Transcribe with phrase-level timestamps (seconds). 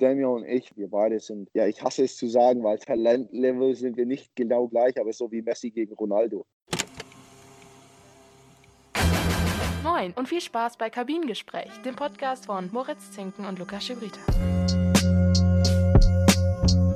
[0.00, 3.96] Daniel und ich, wir beide sind, ja, ich hasse es zu sagen, weil Talentlevel sind
[3.96, 6.46] wir nicht genau gleich, aber so wie Messi gegen Ronaldo.
[9.82, 14.20] Moin und viel Spaß bei Kabinengespräch, dem Podcast von Moritz Zinken und Lukas Schibrita.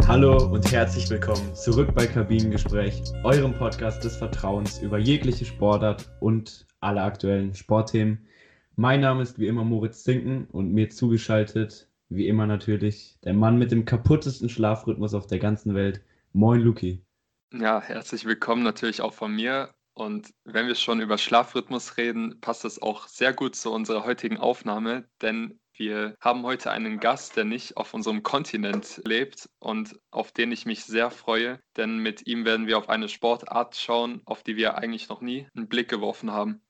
[0.06, 6.68] Hallo und herzlich willkommen zurück bei Kabinengespräch, eurem Podcast des Vertrauens über jegliche Sportart und
[6.78, 8.28] alle aktuellen Sportthemen.
[8.76, 13.58] Mein Name ist wie immer Moritz Zinken und mir zugeschaltet wie immer natürlich der Mann
[13.58, 16.02] mit dem kaputtesten Schlafrhythmus auf der ganzen Welt.
[16.32, 17.04] Moin, Luki.
[17.52, 19.74] Ja, herzlich willkommen natürlich auch von mir.
[19.94, 24.38] Und wenn wir schon über Schlafrhythmus reden, passt das auch sehr gut zu unserer heutigen
[24.38, 30.32] Aufnahme, denn wir haben heute einen Gast, der nicht auf unserem Kontinent lebt und auf
[30.32, 34.42] den ich mich sehr freue, denn mit ihm werden wir auf eine Sportart schauen, auf
[34.42, 36.60] die wir eigentlich noch nie einen Blick geworfen haben.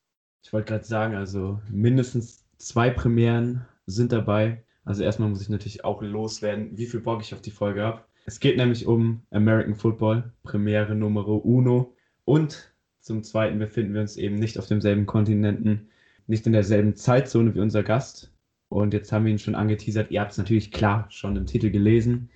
[0.45, 4.64] Ich wollte gerade sagen, also mindestens zwei Premieren sind dabei.
[4.84, 8.02] Also erstmal muss ich natürlich auch loswerden, wie viel Bock ich auf die Folge habe.
[8.24, 11.94] Es geht nämlich um American Football, Premiere Numero Uno.
[12.25, 15.88] Und zum Zweiten befinden wir uns eben nicht auf demselben Kontinenten,
[16.27, 18.33] nicht in derselben Zeitzone wie unser Gast.
[18.69, 20.10] Und jetzt haben wir ihn schon angeteasert.
[20.10, 22.30] Ihr habt es natürlich klar schon im Titel gelesen.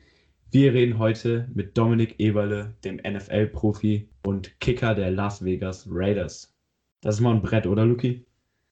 [0.50, 6.55] Wir reden heute mit Dominik Eberle, dem NFL-Profi und Kicker der Las Vegas Raiders.
[7.00, 8.24] Das ist mal ein Brett, oder Luki?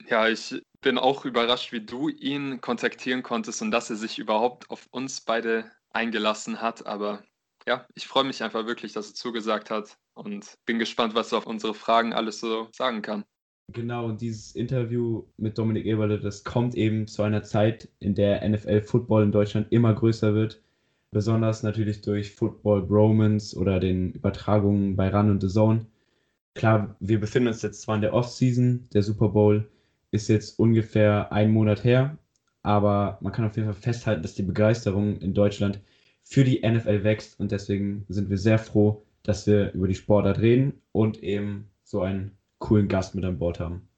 [0.08, 4.68] Ja, ich bin auch überrascht, wie du ihn kontaktieren konntest und dass er sich überhaupt
[4.68, 6.86] auf uns beide eingelassen hat.
[6.86, 7.24] Aber
[7.66, 11.38] ja, ich freue mich einfach wirklich, dass er zugesagt hat und bin gespannt, was er
[11.38, 13.24] auf unsere Fragen alles so sagen kann.
[13.72, 18.46] Genau, und dieses Interview mit Dominik Eberle, das kommt eben zu einer Zeit, in der
[18.46, 20.60] NFL-Football in Deutschland immer größer wird.
[21.10, 25.86] Besonders natürlich durch Football Bromance oder den Übertragungen bei Run und The Zone.
[26.54, 29.70] Klar, wir befinden uns jetzt zwar in der Off-Season, der Super Bowl
[30.14, 32.16] ist jetzt ungefähr ein Monat her,
[32.62, 35.80] aber man kann auf jeden Fall festhalten, dass die Begeisterung in Deutschland
[36.22, 40.38] für die NFL wächst und deswegen sind wir sehr froh, dass wir über die Sportart
[40.38, 43.88] reden und eben so einen coolen Gast mit an Bord haben.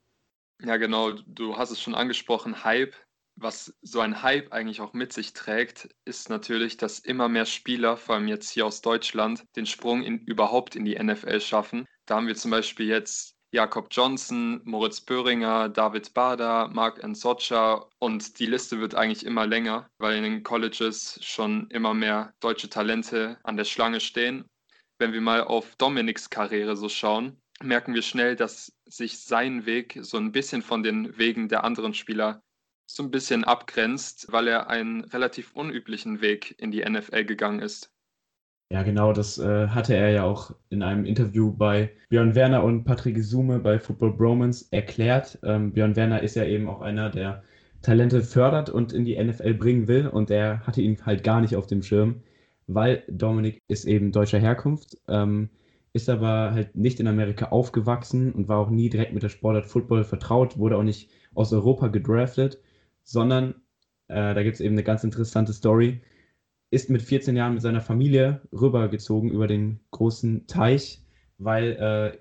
[0.65, 2.94] Ja, genau, du hast es schon angesprochen, Hype.
[3.38, 7.99] Was so ein Hype eigentlich auch mit sich trägt, ist natürlich, dass immer mehr Spieler,
[7.99, 11.84] vor allem jetzt hier aus Deutschland, den Sprung in, überhaupt in die NFL schaffen.
[12.06, 18.38] Da haben wir zum Beispiel jetzt Jakob Johnson, Moritz Böhringer, David Bader, Mark Nsocha und
[18.38, 23.38] die Liste wird eigentlich immer länger, weil in den Colleges schon immer mehr deutsche Talente
[23.44, 24.44] an der Schlange stehen.
[24.98, 29.98] Wenn wir mal auf Dominiks Karriere so schauen, merken wir schnell, dass sich sein Weg
[30.00, 32.42] so ein bisschen von den Wegen der anderen Spieler
[32.86, 37.92] so ein bisschen abgrenzt, weil er einen relativ unüblichen Weg in die NFL gegangen ist.
[38.71, 42.84] Ja, genau, das äh, hatte er ja auch in einem Interview bei Björn Werner und
[42.84, 45.38] Patrick Sume bei Football Bromance erklärt.
[45.44, 47.44] Ähm, Björn Werner ist ja eben auch einer, der
[47.82, 51.55] Talente fördert und in die NFL bringen will und der hatte ihn halt gar nicht
[51.55, 52.22] auf dem Schirm,
[52.66, 55.50] weil Dominik ist eben deutscher Herkunft, ähm,
[55.93, 59.66] ist aber halt nicht in Amerika aufgewachsen und war auch nie direkt mit der Sportart
[59.66, 62.59] Football vertraut, wurde auch nicht aus Europa gedraftet,
[63.05, 63.55] sondern
[64.09, 66.03] äh, da gibt es eben eine ganz interessante Story
[66.76, 71.03] ist mit 14 Jahren mit seiner Familie rübergezogen über den großen Teich,
[71.38, 72.19] weil äh,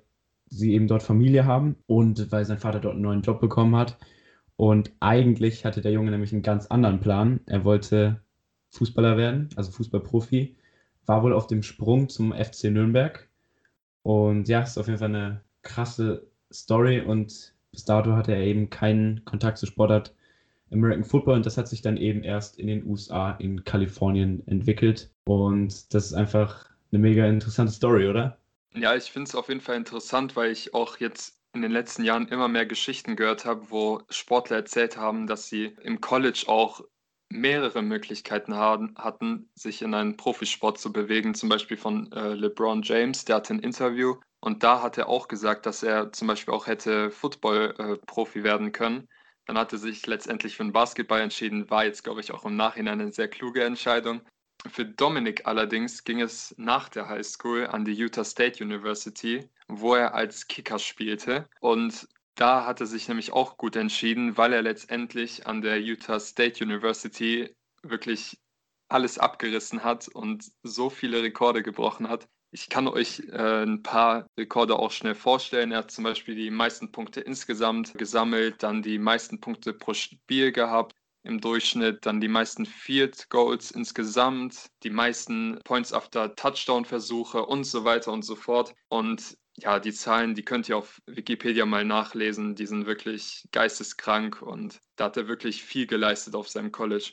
[0.48, 3.98] sie eben dort Familie haben und weil sein Vater dort einen neuen Job bekommen hat.
[4.56, 7.42] Und eigentlich hatte der Junge nämlich einen ganz anderen Plan.
[7.48, 8.22] Er wollte
[8.70, 10.56] Fußballer werden, also Fußballprofi,
[11.06, 13.28] war wohl auf dem Sprung zum FC Nürnberg.
[14.04, 18.70] Und ja, ist auf jeden Fall eine krasse Story und bis dato hatte er eben
[18.70, 20.16] keinen Kontakt zu Sportart
[20.72, 25.12] American Football und das hat sich dann eben erst in den USA, in Kalifornien entwickelt.
[25.26, 28.38] Und das ist einfach eine mega interessante Story, oder?
[28.74, 32.04] Ja, ich finde es auf jeden Fall interessant, weil ich auch jetzt in den letzten
[32.04, 36.82] Jahren immer mehr Geschichten gehört habe, wo Sportler erzählt haben, dass sie im College auch
[37.30, 41.34] mehrere Möglichkeiten haben, hatten, sich in einen Profisport zu bewegen.
[41.34, 45.28] Zum Beispiel von äh, LeBron James, der hatte ein Interview und da hat er auch
[45.28, 49.08] gesagt, dass er zum Beispiel auch hätte Football-Profi äh, werden können.
[49.46, 52.56] Dann hat er sich letztendlich für den Basketball entschieden, war jetzt, glaube ich, auch im
[52.56, 54.22] Nachhinein eine sehr kluge Entscheidung.
[54.68, 59.94] Für Dominik allerdings ging es nach der High School an die Utah State University, wo
[59.94, 61.48] er als Kicker spielte.
[61.60, 66.20] Und da hat er sich nämlich auch gut entschieden, weil er letztendlich an der Utah
[66.20, 68.40] State University wirklich
[68.90, 74.28] alles abgerissen hat und so viele Rekorde gebrochen hat, ich kann euch äh, ein paar
[74.40, 75.74] Rekorde auch schnell vorstellen.
[75.74, 80.54] Er hat zum Beispiel die meisten Punkte insgesamt gesammelt, dann die meisten Punkte pro Spiel
[80.54, 80.94] gehabt
[81.24, 87.66] im Durchschnitt, dann die meisten Field Goals insgesamt, die meisten Points after Touchdown Versuche und
[87.66, 88.74] so weiter und so fort.
[88.88, 94.42] Und ja, die Zahlen, die könnt ihr auf Wikipedia mal nachlesen, die sind wirklich geisteskrank
[94.42, 97.12] und da hat er wirklich viel geleistet auf seinem College.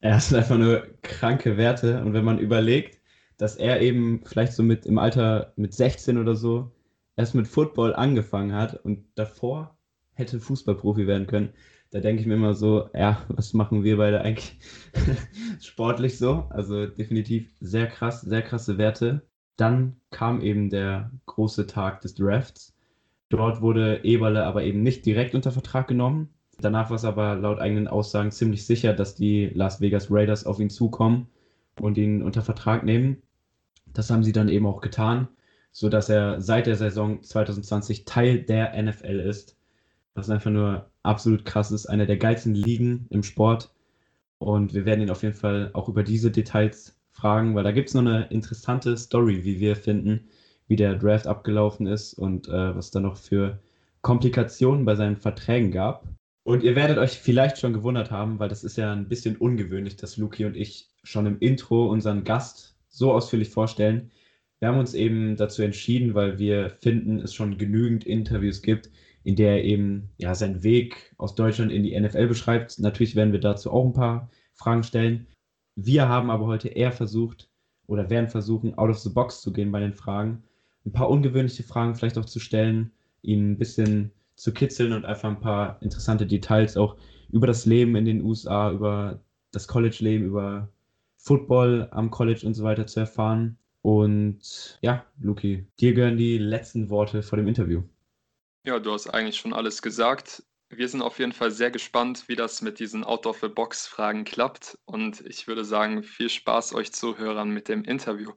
[0.00, 2.00] Er sind einfach nur kranke Werte.
[2.02, 2.97] Und wenn man überlegt,
[3.38, 6.70] dass er eben vielleicht so mit im Alter mit 16 oder so
[7.16, 9.76] erst mit Football angefangen hat und davor
[10.14, 11.50] hätte Fußballprofi werden können,
[11.90, 14.58] da denke ich mir immer so, ja, was machen wir beide eigentlich
[15.60, 16.46] sportlich so?
[16.50, 19.22] Also definitiv sehr krass, sehr krasse Werte.
[19.56, 22.76] Dann kam eben der große Tag des Drafts.
[23.30, 26.28] Dort wurde Eberle aber eben nicht direkt unter Vertrag genommen.
[26.60, 30.60] Danach war es aber laut eigenen Aussagen ziemlich sicher, dass die Las Vegas Raiders auf
[30.60, 31.28] ihn zukommen
[31.80, 33.22] und ihn unter Vertrag nehmen.
[33.92, 35.28] Das haben sie dann eben auch getan,
[35.72, 39.56] sodass er seit der Saison 2020 Teil der NFL ist.
[40.14, 41.86] Was einfach nur absolut krass ist.
[41.86, 43.72] Einer der geilsten Ligen im Sport.
[44.38, 47.88] Und wir werden ihn auf jeden Fall auch über diese Details fragen, weil da gibt
[47.88, 50.28] es noch eine interessante Story, wie wir finden,
[50.68, 53.58] wie der Draft abgelaufen ist und äh, was da noch für
[54.02, 56.06] Komplikationen bei seinen Verträgen gab.
[56.44, 59.96] Und ihr werdet euch vielleicht schon gewundert haben, weil das ist ja ein bisschen ungewöhnlich,
[59.96, 64.10] dass Luki und ich schon im Intro unseren Gast so ausführlich vorstellen.
[64.58, 68.90] Wir haben uns eben dazu entschieden, weil wir finden, es schon genügend Interviews gibt,
[69.22, 72.78] in der er eben ja, seinen Weg aus Deutschland in die NFL beschreibt.
[72.78, 75.26] Natürlich werden wir dazu auch ein paar Fragen stellen.
[75.76, 77.48] Wir haben aber heute eher versucht
[77.86, 80.42] oder werden versuchen, out of the box zu gehen bei den Fragen.
[80.84, 82.90] Ein paar ungewöhnliche Fragen vielleicht auch zu stellen,
[83.22, 86.96] ihn ein bisschen zu kitzeln und einfach ein paar interessante Details auch
[87.30, 89.20] über das Leben in den USA, über
[89.52, 90.68] das College-Leben, über
[91.28, 93.58] Football am College und so weiter zu erfahren.
[93.82, 97.82] Und ja, Luki, dir gehören die letzten Worte vor dem Interview.
[98.66, 100.42] Ja, du hast eigentlich schon alles gesagt.
[100.70, 104.78] Wir sind auf jeden Fall sehr gespannt, wie das mit diesen Out-of-the-Box-Fragen klappt.
[104.86, 108.32] Und ich würde sagen, viel Spaß euch Zuhörern mit dem Interview.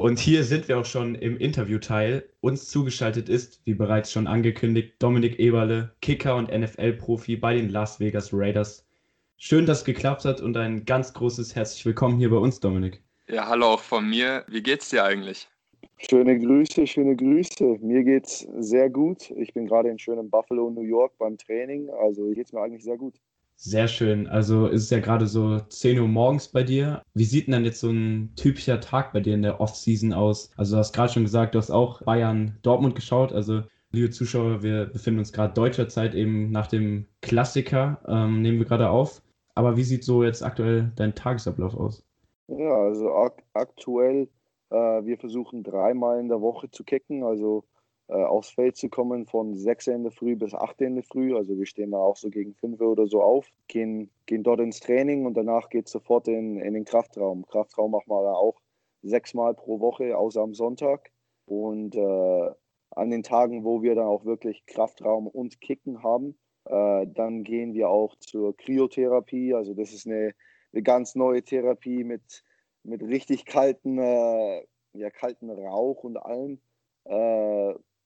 [0.00, 2.26] Und hier sind wir auch schon im Interviewteil.
[2.40, 8.00] Uns zugeschaltet ist, wie bereits schon angekündigt, Dominik Eberle, Kicker und NFL-Profi bei den Las
[8.00, 8.88] Vegas Raiders.
[9.36, 13.02] Schön, dass es geklappt hat und ein ganz großes herzlich willkommen hier bei uns, Dominik.
[13.28, 14.46] Ja, hallo auch von mir.
[14.48, 15.50] Wie geht's dir eigentlich?
[15.98, 17.76] Schöne Grüße, schöne Grüße.
[17.82, 19.30] Mir geht's sehr gut.
[19.32, 21.90] Ich bin gerade in schönem Buffalo, New York beim Training.
[21.90, 23.20] Also geht's mir eigentlich sehr gut.
[23.62, 24.26] Sehr schön.
[24.26, 27.02] Also ist es ja gerade so 10 Uhr morgens bei dir.
[27.12, 30.50] Wie sieht denn dann jetzt so ein typischer Tag bei dir in der Off-Season aus?
[30.56, 33.34] Also du hast gerade schon gesagt, du hast auch Bayern Dortmund geschaut.
[33.34, 33.60] Also
[33.92, 38.64] liebe Zuschauer, wir befinden uns gerade deutscher Zeit eben nach dem Klassiker, ähm, nehmen wir
[38.64, 39.20] gerade auf.
[39.54, 42.02] Aber wie sieht so jetzt aktuell dein Tagesablauf aus?
[42.48, 44.30] Ja, also ak aktuell,
[44.70, 44.74] äh,
[45.04, 47.64] wir versuchen dreimal in der Woche zu kicken, also
[48.14, 51.36] aufs Feld zu kommen von 6 in der Früh bis 8 in der Früh.
[51.36, 54.80] Also wir stehen da auch so gegen 5 oder so auf, gehen, gehen dort ins
[54.80, 57.46] Training und danach geht es sofort in, in den Kraftraum.
[57.46, 58.60] Kraftraum machen wir auch
[59.02, 61.10] sechsmal pro Woche, außer am Sonntag.
[61.46, 62.50] Und äh,
[62.90, 67.74] an den Tagen, wo wir dann auch wirklich Kraftraum und Kicken haben, äh, dann gehen
[67.74, 69.54] wir auch zur Kryotherapie.
[69.54, 70.34] Also das ist eine
[70.72, 72.44] eine ganz neue Therapie mit,
[72.82, 76.60] mit richtig kalten, äh, ja, kalten Rauch und allem.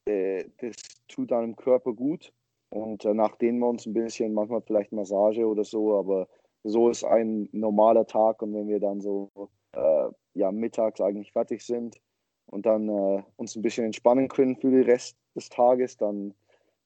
[0.06, 0.76] Äh, äh, das
[1.08, 2.32] tut deinem Körper gut.
[2.70, 6.28] Und danach dehnen wir uns ein bisschen, manchmal vielleicht Massage oder so, aber
[6.64, 8.42] so ist ein normaler Tag.
[8.42, 9.30] Und wenn wir dann so
[9.72, 12.00] äh, ja, mittags eigentlich fertig sind
[12.46, 16.34] und dann äh, uns ein bisschen entspannen können für den Rest des Tages, dann,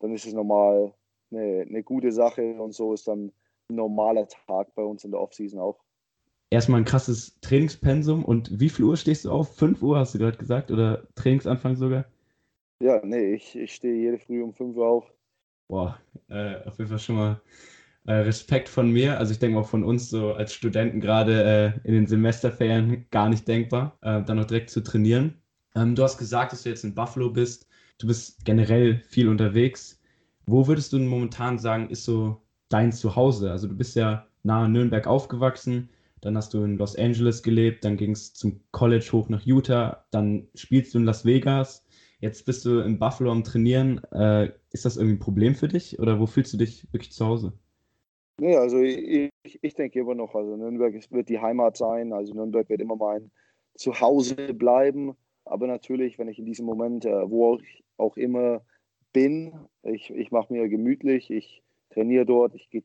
[0.01, 0.93] dann ist es normal
[1.31, 3.33] eine, eine gute Sache und so ist dann
[3.69, 5.79] normaler Tag bei uns in der Offseason auch.
[6.51, 9.55] Erstmal ein krasses Trainingspensum und wie viel Uhr stehst du auf?
[9.57, 12.07] 5 Uhr hast du gerade gesagt oder Trainingsanfang sogar?
[12.81, 15.13] Ja, nee, ich, ich stehe jede Früh um 5 Uhr auf.
[15.69, 17.41] Boah, äh, auf jeden Fall schon mal
[18.07, 19.19] äh, Respekt von mir.
[19.19, 23.29] Also ich denke auch von uns so als Studenten gerade äh, in den Semesterferien gar
[23.29, 25.43] nicht denkbar, äh, dann noch direkt zu trainieren.
[25.75, 27.69] Ähm, du hast gesagt, dass du jetzt in Buffalo bist.
[27.99, 30.01] Du bist generell viel unterwegs.
[30.47, 33.51] Wo würdest du momentan sagen, ist so dein Zuhause?
[33.51, 37.97] Also du bist ja nahe Nürnberg aufgewachsen, dann hast du in Los Angeles gelebt, dann
[37.97, 41.85] ging es zum College hoch nach Utah, dann spielst du in Las Vegas,
[42.21, 44.01] jetzt bist du in Buffalo am Trainieren.
[44.13, 47.27] Äh, ist das irgendwie ein Problem für dich oder wo fühlst du dich wirklich zu
[47.27, 47.53] Hause?
[48.41, 52.69] Nee, also ich, ich denke immer noch, also Nürnberg wird die Heimat sein, also Nürnberg
[52.69, 53.33] wird immer mein
[53.75, 58.63] Zuhause bleiben, aber natürlich, wenn ich in diesem Moment, äh, wo ich auch immer
[59.13, 62.83] bin, ich, ich mache mir gemütlich, ich trainiere dort, ich gehe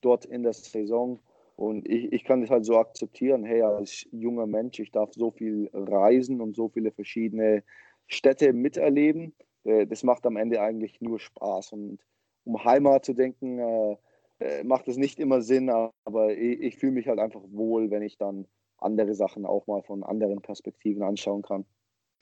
[0.00, 1.18] dort in der Saison
[1.56, 5.30] und ich, ich kann das halt so akzeptieren, hey, als junger Mensch, ich darf so
[5.30, 7.64] viel reisen und so viele verschiedene
[8.06, 9.34] Städte miterleben.
[9.64, 11.72] Äh, das macht am Ende eigentlich nur Spaß.
[11.72, 12.00] Und
[12.44, 13.96] um Heimat zu denken, äh,
[14.40, 18.16] äh, macht es nicht immer Sinn, aber ich, fühle mich halt einfach wohl, wenn ich
[18.16, 18.46] dann
[18.78, 21.66] andere Sachen auch mal von anderen Perspektiven anschauen kann.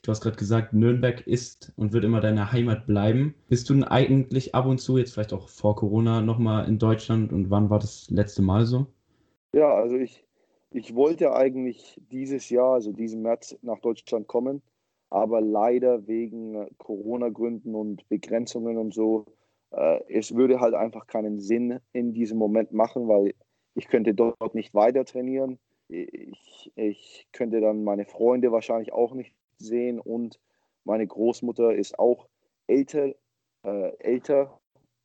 [0.02, 3.35] Du hast gerade gesagt, Nürnberg ist und wird immer deine Heimat bleiben.
[3.49, 7.50] Bist du eigentlich ab und zu, jetzt vielleicht auch vor Corona, nochmal in Deutschland und
[7.50, 8.87] wann war das letzte Mal so?
[9.52, 10.25] Ja, also ich,
[10.70, 14.62] ich wollte eigentlich dieses Jahr, also diesen März, nach Deutschland kommen,
[15.10, 19.26] aber leider wegen Corona-Gründen und Begrenzungen und so,
[19.70, 23.34] äh, es würde halt einfach keinen Sinn in diesem Moment machen, weil
[23.74, 25.58] ich könnte dort nicht weiter trainieren.
[25.88, 30.38] Ich, ich könnte dann meine Freunde wahrscheinlich auch nicht sehen und
[30.84, 32.28] meine Großmutter ist auch
[32.66, 33.14] älter,
[33.64, 34.60] äh, älter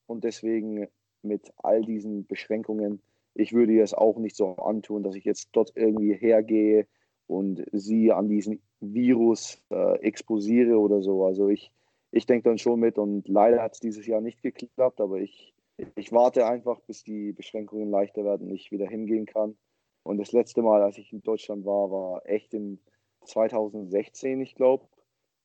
[0.07, 0.88] und deswegen
[1.22, 3.01] mit all diesen Beschränkungen,
[3.33, 6.86] ich würde es auch nicht so antun, dass ich jetzt dort irgendwie hergehe
[7.27, 8.62] und sie an diesen
[8.92, 11.25] Virus äh, exposiere oder so.
[11.25, 11.72] Also ich,
[12.12, 15.54] ich denke dann schon mit und leider hat es dieses Jahr nicht geklappt, aber ich,
[15.96, 19.56] ich warte einfach, bis die Beschränkungen leichter werden und ich wieder hingehen kann.
[20.04, 22.80] Und das letzte Mal, als ich in Deutschland war, war echt in
[23.25, 24.86] 2016, ich glaube.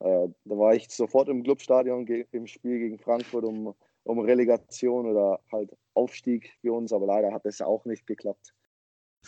[0.00, 5.40] Äh, da war ich sofort im Clubstadion im Spiel gegen Frankfurt um, um Relegation oder
[5.50, 8.54] halt Aufstieg für uns, aber leider hat es auch nicht geklappt.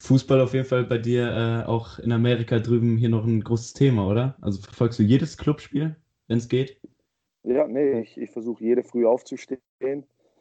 [0.01, 3.75] Fußball auf jeden Fall bei dir äh, auch in Amerika drüben hier noch ein großes
[3.75, 4.37] Thema, oder?
[4.41, 6.81] Also verfolgst du jedes Clubspiel, wenn es geht?
[7.43, 9.61] Ja, nee, ich, ich versuche jede früh aufzustehen,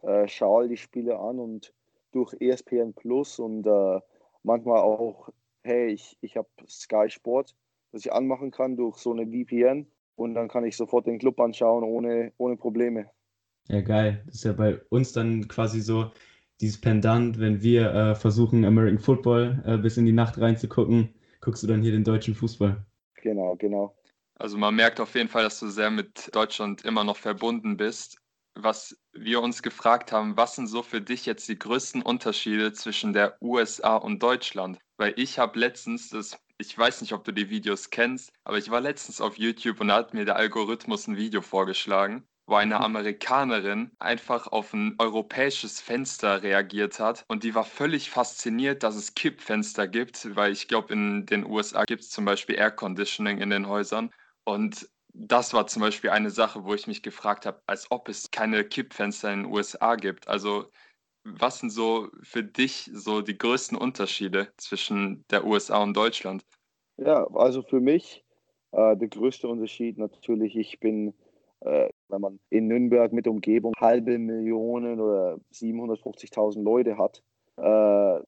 [0.01, 1.73] äh, schaue die Spiele an und
[2.11, 3.99] durch ESPN Plus und äh,
[4.43, 5.29] manchmal auch,
[5.63, 7.55] hey, ich, ich habe Sky Sport
[7.91, 11.39] das ich anmachen kann durch so eine VPN und dann kann ich sofort den Club
[11.39, 13.09] anschauen ohne, ohne Probleme.
[13.67, 14.23] Ja, geil.
[14.25, 16.11] Das ist ja bei uns dann quasi so
[16.61, 21.63] dieses Pendant, wenn wir äh, versuchen, American Football äh, bis in die Nacht reinzugucken, guckst
[21.63, 22.85] du dann hier den deutschen Fußball.
[23.21, 23.95] Genau, genau.
[24.35, 28.17] Also man merkt auf jeden Fall, dass du sehr mit Deutschland immer noch verbunden bist.
[28.55, 33.13] Was wir uns gefragt haben, was sind so für dich jetzt die größten Unterschiede zwischen
[33.13, 34.79] der USA und Deutschland?
[34.97, 38.69] Weil ich habe letztens das ich weiß nicht, ob du die Videos kennst, aber ich
[38.69, 42.79] war letztens auf YouTube und da hat mir der Algorithmus ein Video vorgeschlagen, wo eine.
[42.79, 49.15] Amerikanerin einfach auf ein europäisches Fenster reagiert hat und die war völlig fasziniert, dass es
[49.15, 53.49] Kippfenster gibt, weil ich glaube, in den USA gibt es zum Beispiel Air Conditioning in
[53.49, 54.11] den Häusern
[54.43, 58.31] und das war zum Beispiel eine Sache, wo ich mich gefragt habe, als ob es
[58.31, 60.27] keine Kippfenster in den USA gibt.
[60.27, 60.69] Also
[61.23, 66.45] was sind so für dich so die größten Unterschiede zwischen der USA und Deutschland?
[66.97, 68.23] Ja, also für mich
[68.71, 71.13] äh, der größte Unterschied natürlich, ich bin,
[71.61, 77.21] wenn man in Nürnberg mit Umgebung halbe Millionen oder 750.000 Leute hat
[77.57, 78.23] äh,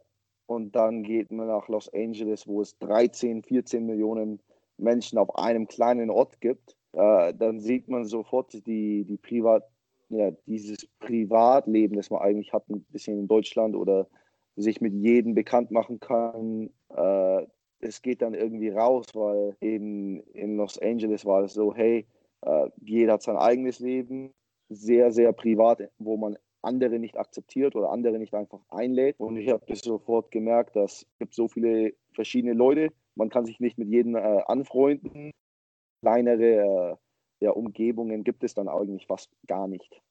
[0.47, 4.41] und dann geht man nach Los Angeles, wo es 13, 14 Millionen
[4.77, 9.63] Menschen auf einem kleinen Ort gibt, äh, dann sieht man sofort die, die Privat
[10.11, 14.07] ja, dieses Privatleben, das man eigentlich hat, ein bisschen in Deutschland oder
[14.57, 17.47] sich mit jedem bekannt machen kann, äh,
[17.79, 22.05] es geht dann irgendwie raus, weil in, in Los Angeles war es so, hey,
[22.41, 24.33] äh, jeder hat sein eigenes Leben,
[24.69, 29.19] sehr, sehr privat, wo man andere nicht akzeptiert oder andere nicht einfach einlädt.
[29.19, 33.59] Und ich habe das sofort gemerkt, dass es so viele verschiedene Leute, man kann sich
[33.59, 35.31] nicht mit jedem äh, anfreunden.
[36.01, 36.97] Kleinere
[37.41, 40.01] äh, ja, Umgebungen gibt es dann eigentlich fast gar nicht.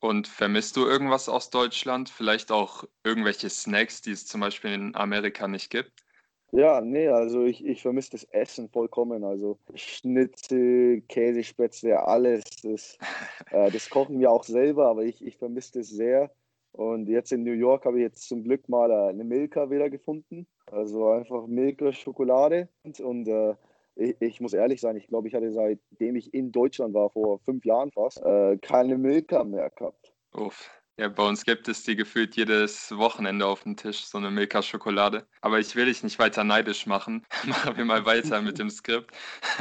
[0.00, 2.08] Und vermisst du irgendwas aus Deutschland?
[2.08, 6.04] Vielleicht auch irgendwelche Snacks, die es zum Beispiel in Amerika nicht gibt?
[6.52, 9.22] Ja, nee, also ich, ich vermisse das Essen vollkommen.
[9.22, 12.42] Also Schnitzel, Käsespätzle, alles.
[12.62, 12.98] Das,
[13.50, 16.30] äh, das kochen wir auch selber, aber ich, ich vermisse das sehr.
[16.72, 19.90] Und jetzt in New York habe ich jetzt zum Glück mal äh, eine Milka wieder
[19.90, 20.46] gefunden.
[20.66, 22.68] Also einfach Milka Schokolade.
[22.82, 23.54] Und, und äh,
[23.96, 27.38] ich, ich, muss ehrlich sein, ich glaube, ich hatte seitdem ich in Deutschland war, vor
[27.40, 30.12] fünf Jahren fast, äh, keine Milka mehr gehabt.
[30.32, 30.70] Uff.
[30.98, 35.26] Ja, bei uns gibt es die gefühlt jedes Wochenende auf dem Tisch, so eine Milka-Schokolade.
[35.40, 37.26] Aber ich will dich nicht weiter neidisch machen.
[37.44, 39.14] Machen wir mal weiter mit dem Skript.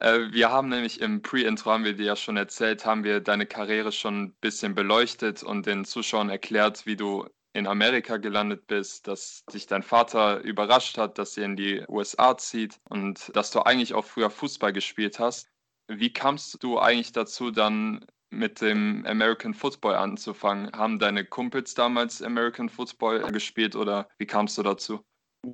[0.00, 3.46] Äh, wir haben nämlich im Pre-Intro, haben wir dir ja schon erzählt, haben wir deine
[3.46, 9.06] Karriere schon ein bisschen beleuchtet und den Zuschauern erklärt, wie du in Amerika gelandet bist,
[9.06, 13.60] dass dich dein Vater überrascht hat, dass ihr in die USA zieht und dass du
[13.60, 15.48] eigentlich auch früher Fußball gespielt hast.
[15.86, 20.70] Wie kamst du eigentlich dazu, dann mit dem American Football anzufangen?
[20.72, 25.00] Haben deine Kumpels damals American Football gespielt oder wie kamst du dazu?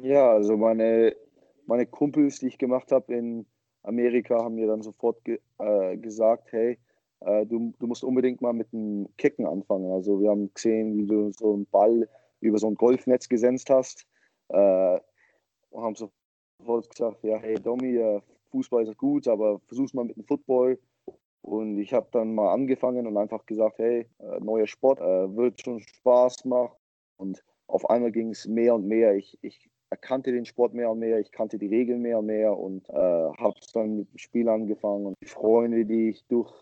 [0.00, 1.16] Ja, also meine,
[1.66, 3.46] meine Kumpels, die ich gemacht habe in
[3.82, 6.78] Amerika, haben mir dann sofort ge äh, gesagt, hey,
[7.20, 9.90] äh, du, du musst unbedingt mal mit dem Kicken anfangen.
[9.92, 12.08] Also wir haben gesehen, wie du so einen Ball
[12.40, 14.06] über so ein Golfnetz gesenzt hast
[14.48, 15.00] äh,
[15.70, 18.20] und haben sofort gesagt, ja, hey Domi, äh,
[18.50, 20.78] Fußball ist gut, aber versuch's mal mit dem Football.
[21.48, 25.60] Und ich habe dann mal angefangen und einfach gesagt, hey, äh, neuer Sport, äh, wird
[25.62, 26.76] schon Spaß machen.
[27.16, 29.14] Und auf einmal ging es mehr und mehr.
[29.14, 32.56] Ich, ich erkannte den Sport mehr und mehr, ich kannte die Regeln mehr und mehr
[32.56, 36.52] und äh, habe dann mit dem Spiel angefangen und die Freunde, die ich durch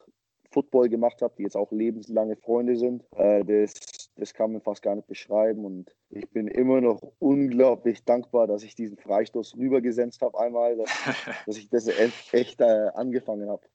[0.52, 3.74] Football gemacht habe, die jetzt auch lebenslange Freunde sind, äh, das,
[4.14, 8.62] das kann man fast gar nicht beschreiben und ich bin immer noch unglaublich dankbar, dass
[8.62, 10.90] ich diesen Freistoß rübergesenzt habe einmal, dass,
[11.46, 11.88] dass ich das
[12.32, 13.66] echt äh, angefangen habe.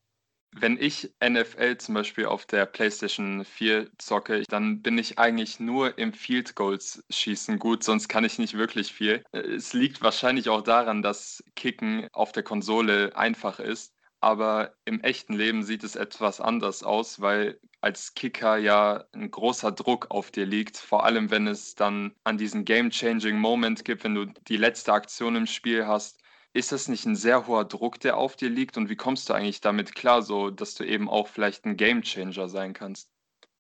[0.54, 5.98] Wenn ich NFL zum Beispiel auf der PlayStation 4 zocke, dann bin ich eigentlich nur
[5.98, 7.58] im Field Goals schießen.
[7.58, 9.24] Gut, sonst kann ich nicht wirklich viel.
[9.32, 15.34] Es liegt wahrscheinlich auch daran, dass Kicken auf der Konsole einfach ist, aber im echten
[15.34, 20.46] Leben sieht es etwas anders aus, weil als Kicker ja ein großer Druck auf dir
[20.46, 24.94] liegt, vor allem wenn es dann an diesen game-changing Moment gibt, wenn du die letzte
[24.94, 26.21] Aktion im Spiel hast
[26.54, 28.78] ist das nicht ein sehr hoher Druck, der auf dir liegt?
[28.78, 32.50] Und wie kommst du eigentlich damit klar, so dass du eben auch vielleicht ein Gamechanger
[32.50, 33.10] sein kannst?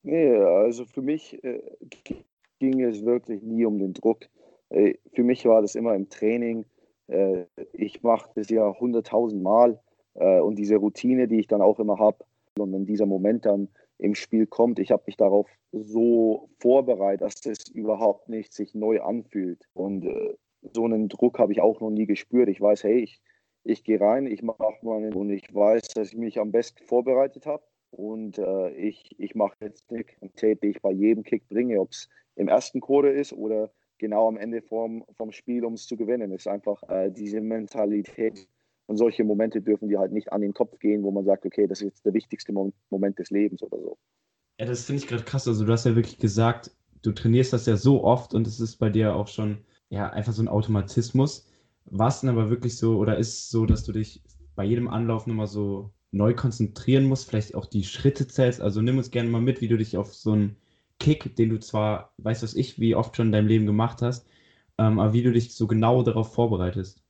[0.03, 1.61] Nee, also für mich äh,
[2.59, 4.27] ging es wirklich nie um den Druck.
[4.69, 6.65] Äh, für mich war das immer im Training.
[7.07, 9.79] Äh, ich mache das ja hunderttausend Mal
[10.15, 12.25] äh, und diese Routine, die ich dann auch immer habe,
[12.57, 17.45] und wenn dieser Moment dann im Spiel kommt, ich habe mich darauf so vorbereitet, dass
[17.45, 19.67] es überhaupt nicht sich neu anfühlt.
[19.73, 20.35] Und äh,
[20.73, 22.49] so einen Druck habe ich auch noch nie gespürt.
[22.49, 23.21] Ich weiß, hey, ich,
[23.63, 27.45] ich gehe rein, ich mache mal und ich weiß, dass ich mich am besten vorbereitet
[27.45, 27.63] habe.
[27.91, 31.91] Und äh, ich, ich mache jetzt einen Tape, den ich bei jedem Kick bringe, ob
[31.91, 35.97] es im ersten Quarter ist oder genau am Ende vom, vom Spiel, um es zu
[35.97, 36.31] gewinnen.
[36.31, 38.47] Ist einfach äh, diese Mentalität.
[38.87, 41.67] Und solche Momente dürfen die halt nicht an den Kopf gehen, wo man sagt, okay,
[41.67, 43.97] das ist jetzt der wichtigste Moment des Lebens oder so.
[44.59, 45.47] Ja, das finde ich gerade krass.
[45.47, 48.77] Also du hast ja wirklich gesagt, du trainierst das ja so oft und es ist
[48.77, 49.59] bei dir auch schon
[49.91, 51.47] ja, einfach so ein Automatismus.
[51.85, 54.23] War es denn aber wirklich so oder ist es so, dass du dich
[54.55, 58.61] bei jedem Anlauf nochmal so neu konzentrieren musst, vielleicht auch die Schritte zählst?
[58.61, 60.55] Also nimm uns gerne mal mit, wie du dich auf so einen
[60.99, 64.27] Kick, den du zwar, weißt was ich, wie oft schon in deinem Leben gemacht hast,
[64.77, 67.03] ähm, aber wie du dich so genau darauf vorbereitest.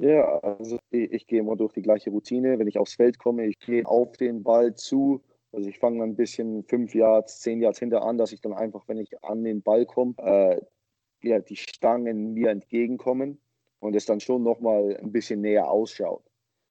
[0.00, 2.58] Ja, also ich, ich gehe immer durch die gleiche Routine.
[2.58, 5.22] Wenn ich aufs Feld komme, ich gehe auf den Ball zu.
[5.50, 8.86] Also ich fange ein bisschen fünf Yards, zehn Yards hinter an, dass ich dann einfach,
[8.86, 10.60] wenn ich an den Ball komme, äh,
[11.22, 13.40] ja, die Stangen mir entgegenkommen
[13.80, 16.24] und es dann schon nochmal ein bisschen näher ausschaut.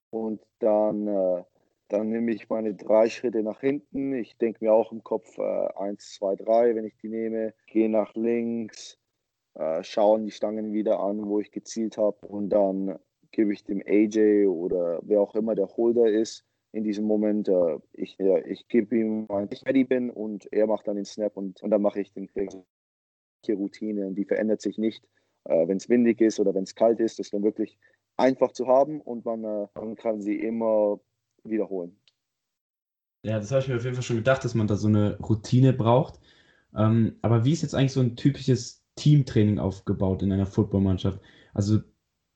[0.10, 1.44] Und dann, äh,
[1.90, 4.14] dann nehme ich meine drei Schritte nach hinten.
[4.14, 7.54] Ich denke mir auch im Kopf äh, eins, zwei, drei, wenn ich die nehme.
[7.68, 8.98] Gehe nach links,
[9.56, 12.26] äh, schaue die Stangen wieder an, wo ich gezielt habe.
[12.28, 13.00] Und dann
[13.32, 17.80] gebe ich dem AJ oder wer auch immer der Holder ist, in diesem Moment, äh,
[17.94, 21.36] ich, ja, ich gebe ihm, wann ich ready bin und er macht dann den Snap
[21.36, 22.52] und, und dann mache ich den Krieg
[23.56, 25.04] Routine und die verändert sich nicht,
[25.46, 27.20] äh, wenn es windig ist oder wenn es kalt ist.
[27.20, 27.78] Das ist dann wirklich
[28.18, 31.00] einfach zu haben und man, äh, man kann sie immer
[31.44, 31.96] wiederholen.
[33.24, 35.18] Ja, das habe ich mir auf jeden Fall schon gedacht, dass man da so eine
[35.20, 36.20] Routine braucht.
[36.76, 41.20] Ähm, aber wie ist jetzt eigentlich so ein typisches Teamtraining aufgebaut in einer Footballmannschaft?
[41.54, 41.80] Also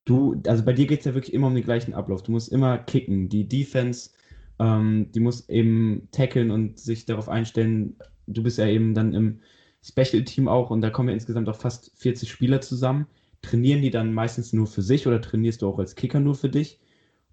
[0.06, 2.24] du, also bei dir geht es ja wirklich immer um den gleichen Ablauf.
[2.24, 3.30] Du musst immer kicken.
[3.30, 4.12] Die Defense,
[4.60, 7.98] ähm, die muss eben tackeln und sich darauf einstellen.
[8.28, 9.42] Du bist ja eben dann im
[9.84, 13.08] Special Team auch und da kommen ja insgesamt auch fast 40 Spieler zusammen.
[13.42, 16.50] Trainieren die dann meistens nur für sich oder trainierst du auch als Kicker nur für
[16.50, 16.80] dich?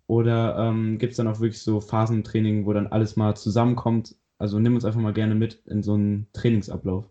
[0.06, 4.16] Oder ähm, gibt es dann auch wirklich so Phasentraining, wo dann alles mal zusammenkommt?
[4.38, 7.04] Also nimm uns einfach mal gerne mit in so einen Trainingsablauf.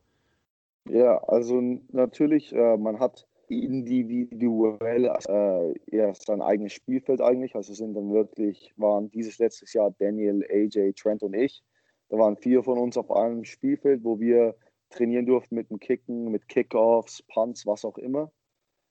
[0.89, 7.56] Ja, also natürlich, äh, man hat individuell äh, ja, sein eigenes Spielfeld eigentlich.
[7.56, 11.63] Also sind dann wirklich, waren dieses letztes Jahr Daniel, AJ, Trent und ich.
[12.10, 14.56] Da waren vier von uns auf einem Spielfeld, wo wir
[14.89, 18.32] trainieren durften mit dem Kicken, mit Kickoffs, Punts, was auch immer.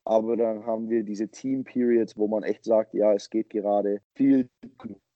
[0.04, 4.00] Aber dann haben wir diese Team Periods, wo man echt sagt, ja, es geht gerade
[4.14, 4.48] viel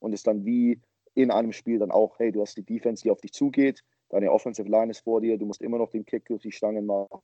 [0.00, 0.80] und es dann wie
[1.14, 4.32] in einem Spiel dann auch, hey, du hast die Defense, die auf dich zugeht, deine
[4.32, 7.20] Offensive Line ist vor dir, du musst immer noch den Kick durch die Stangen machen.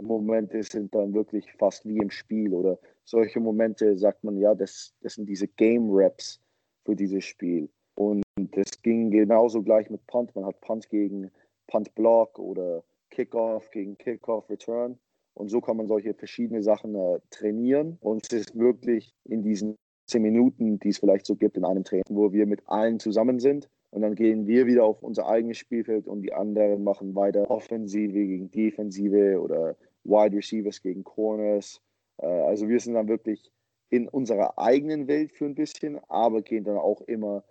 [0.00, 4.94] Momente sind dann wirklich fast wie im Spiel oder solche Momente sagt man, ja, das,
[5.00, 6.40] das sind diese Game Raps
[6.84, 7.68] für dieses Spiel.
[7.94, 10.34] Und das ging genauso gleich mit Punt.
[10.36, 11.30] Man hat Punt gegen
[11.68, 14.98] Punt Block oder Kickoff gegen Kickoff Return.
[15.34, 17.96] Und so kann man solche verschiedene Sachen äh, trainieren.
[18.00, 19.76] Und es ist wirklich in diesen
[20.08, 23.38] zehn Minuten, die es vielleicht so gibt in einem Training, wo wir mit allen zusammen
[23.38, 23.68] sind.
[23.90, 28.12] Und dann gehen wir wieder auf unser eigenes Spielfeld und die anderen machen weiter Offensive
[28.12, 31.80] gegen Defensive oder Wide Receivers gegen Corners.
[32.20, 33.50] Äh, also wir sind dann wirklich
[33.90, 37.44] in unserer eigenen Welt für ein bisschen, aber gehen dann auch immer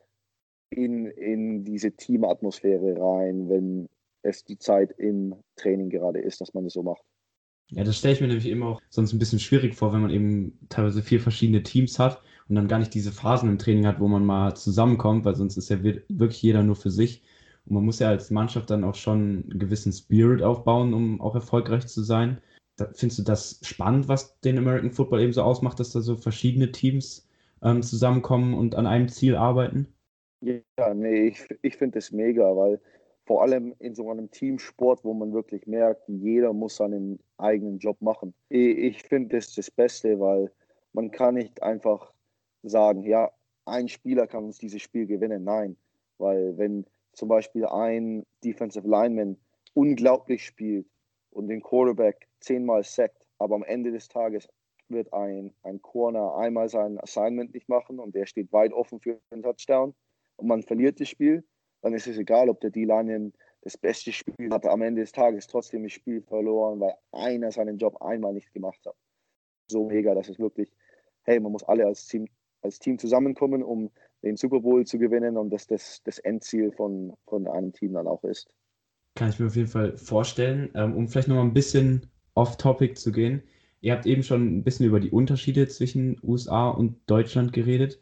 [0.69, 3.87] in, in diese Teamatmosphäre rein, wenn
[4.27, 7.03] es die Zeit im Training gerade ist, dass man das so macht.
[7.69, 10.09] Ja, das stelle ich mir nämlich immer auch sonst ein bisschen schwierig vor, wenn man
[10.09, 13.99] eben teilweise vier verschiedene Teams hat und dann gar nicht diese Phasen im Training hat,
[13.99, 17.23] wo man mal zusammenkommt, weil sonst ist ja wirklich jeder nur für sich.
[17.65, 21.35] Und man muss ja als Mannschaft dann auch schon einen gewissen Spirit aufbauen, um auch
[21.35, 22.41] erfolgreich zu sein.
[22.93, 26.71] findest du das spannend, was den American Football eben so ausmacht, dass da so verschiedene
[26.71, 27.27] Teams
[27.61, 29.87] ähm, zusammenkommen und an einem Ziel arbeiten?
[30.39, 32.79] Ja, nee, ich, ich finde es mega, weil
[33.27, 38.01] vor allem in so einem Teamsport, wo man wirklich merkt, jeder muss seinen eigenen Job
[38.01, 38.33] machen.
[38.47, 40.49] Ich, finde das das Beste, weil
[40.93, 42.13] man kann nicht einfach
[42.63, 43.29] sagen, ja,
[43.65, 45.43] ein Spieler kann uns dieses Spiel gewinnen.
[45.43, 45.75] Nein,
[46.17, 49.35] weil wenn zum Beispiel ein Defensive Lineman
[49.73, 50.87] unglaublich spielt
[51.31, 54.47] und den Quarterback zehnmal sackt, aber am Ende des Tages
[54.87, 59.19] wird ein, ein Corner einmal sein Assignment nicht machen und der steht weit offen für
[59.31, 59.93] einen Touchdown
[60.37, 61.43] und man verliert das Spiel,
[61.81, 64.71] dann ist es egal, ob der D-Line das beste Spiel hatte.
[64.71, 68.79] Am Ende des Tages trotzdem das Spiel verloren, weil einer seinen Job einmal nicht gemacht
[68.85, 68.95] hat.
[69.69, 70.71] So mega, dass es wirklich,
[71.23, 72.27] hey, man muss alle als Team,
[72.61, 73.91] als Team zusammenkommen, um
[74.23, 78.07] den Super Bowl zu gewinnen und dass das das Endziel von, von einem Team dann
[78.07, 78.49] auch ist.
[79.15, 80.69] Kann ich mir auf jeden Fall vorstellen.
[80.75, 83.43] Ähm, um vielleicht nochmal ein bisschen off-topic zu gehen.
[83.81, 87.99] Ihr habt eben schon ein bisschen über die Unterschiede zwischen USA und Deutschland geredet.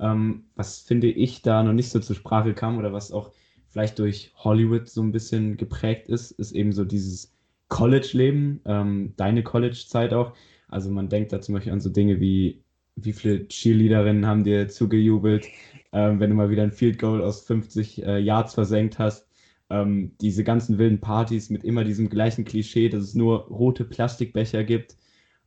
[0.00, 3.32] Ähm, was finde ich da noch nicht so zur Sprache kam oder was auch
[3.68, 7.32] vielleicht durch Hollywood so ein bisschen geprägt ist, ist eben so dieses
[7.68, 10.34] College-Leben, ähm, deine College-Zeit auch.
[10.68, 12.62] Also man denkt da zum Beispiel an so Dinge wie,
[12.96, 15.46] wie viele Cheerleaderinnen haben dir zugejubelt,
[15.92, 19.26] ähm, wenn du mal wieder ein Field Goal aus 50 äh, Yards versenkt hast.
[19.70, 24.64] Ähm, diese ganzen wilden Partys mit immer diesem gleichen Klischee, dass es nur rote Plastikbecher
[24.64, 24.96] gibt.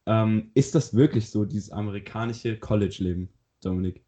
[0.05, 3.29] Ähm, ist das wirklich so, dieses amerikanische College-Leben,
[3.63, 4.03] Dominik?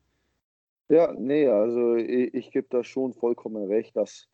[0.89, 4.27] Ja, nee, also ich, ich gebe da schon vollkommen recht, dass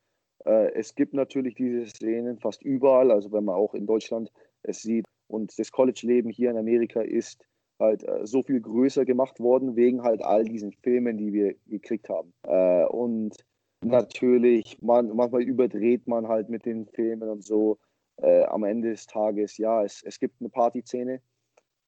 [0.46, 4.32] äh, es gibt natürlich diese Szenen fast überall, also wenn man auch in Deutschland
[4.64, 5.06] es sieht.
[5.28, 7.46] Und das College-Leben hier in Amerika ist
[7.80, 12.10] halt äh, so viel größer gemacht worden, wegen halt all diesen Filmen, die wir gekriegt
[12.10, 12.34] haben.
[12.44, 13.36] Äh, und
[13.82, 17.78] natürlich, man, manchmal überdreht man halt mit den Filmen und so.
[18.18, 21.22] Äh, am Ende des Tages, ja, es, es gibt eine Partyszene.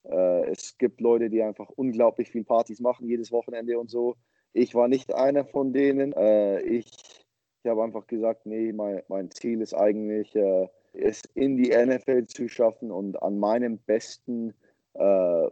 [0.03, 4.15] Äh, es gibt Leute, die einfach unglaublich viel Partys machen, jedes Wochenende und so.
[4.53, 6.13] Ich war nicht einer von denen.
[6.13, 7.21] Äh, ich
[7.63, 12.25] ich habe einfach gesagt, nee, mein, mein Ziel ist eigentlich, äh, es in die NFL
[12.25, 14.53] zu schaffen und an meinem besten
[14.93, 15.47] äh,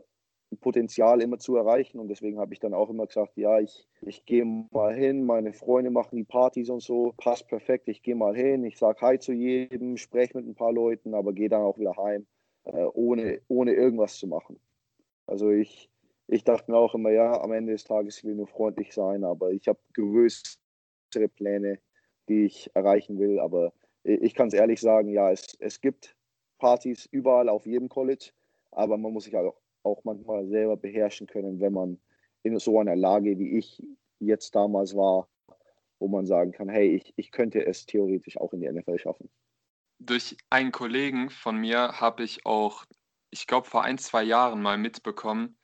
[0.60, 2.00] Potenzial immer zu erreichen.
[2.00, 5.54] Und deswegen habe ich dann auch immer gesagt, ja, ich, ich gehe mal hin, meine
[5.54, 9.20] Freunde machen die Partys und so, passt perfekt, ich gehe mal hin, ich sage Hi
[9.20, 12.26] zu jedem, spreche mit ein paar Leuten, aber gehe dann auch wieder heim,
[12.64, 14.60] äh, ohne, ohne irgendwas zu machen.
[15.28, 15.88] Also ich,
[16.32, 19.52] ich dachte mir auch immer, ja, am Ende des Tages will nur freundlich sein, aber
[19.52, 21.80] ich habe größere Pläne,
[22.28, 23.39] die ich erreichen will.
[23.39, 26.15] Aber ich kann es ehrlich sagen, ja, es, es gibt
[26.60, 28.32] Partys überall auf jedem College,
[28.72, 32.00] aber man muss sich auch, auch manchmal selber beherrschen können, wenn man
[32.44, 33.82] in so einer Lage wie ich
[34.20, 35.28] jetzt damals war,
[35.98, 39.30] wo man sagen kann, hey, ich, ich könnte es theoretisch auch in die NFL schaffen.
[39.98, 42.86] Durch einen Kollegen von mir habe ich auch,
[43.32, 45.59] ich glaube, vor ein, zwei Jahren mal mitbekommen,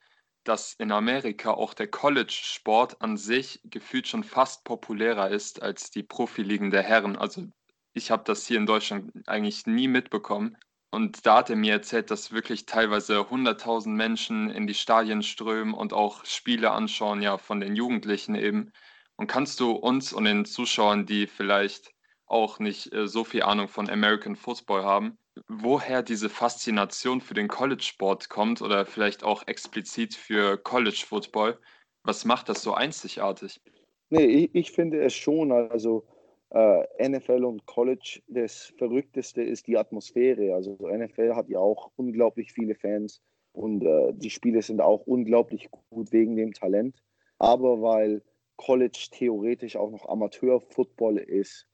[0.48, 6.04] dass in Amerika auch der College-Sport an sich gefühlt schon fast populärer ist als die
[6.04, 7.18] Profiligen der Herren.
[7.18, 7.48] Also
[7.94, 10.58] ich habe das hier in Deutschland eigentlich nie mitbekommen.
[10.92, 15.74] Und da hat er mir erzählt, dass wirklich teilweise 100.000 Menschen in die Stadien strömen
[15.74, 18.72] und auch Spiele anschauen, ja, von den Jugendlichen eben.
[19.18, 21.92] Und kannst du uns und den Zuschauern, die vielleicht
[22.28, 25.18] auch nicht äh, so viel Ahnung von American Football haben,
[25.48, 31.60] woher diese Faszination für den College-Sport kommt oder vielleicht auch explizit für College-Football.
[32.04, 33.62] Was macht das so einzigartig?
[34.10, 35.52] Nee, ich, ich finde es schon.
[35.52, 36.06] Also
[36.52, 40.54] äh, NFL und College, das Verrückteste ist die Atmosphäre.
[40.54, 43.22] Also NFL hat ja auch unglaublich viele Fans
[43.52, 47.02] und äh, die Spiele sind auch unglaublich gut wegen dem Talent.
[47.40, 48.22] Aber weil
[48.58, 51.68] College theoretisch auch noch Amateur-Football ist,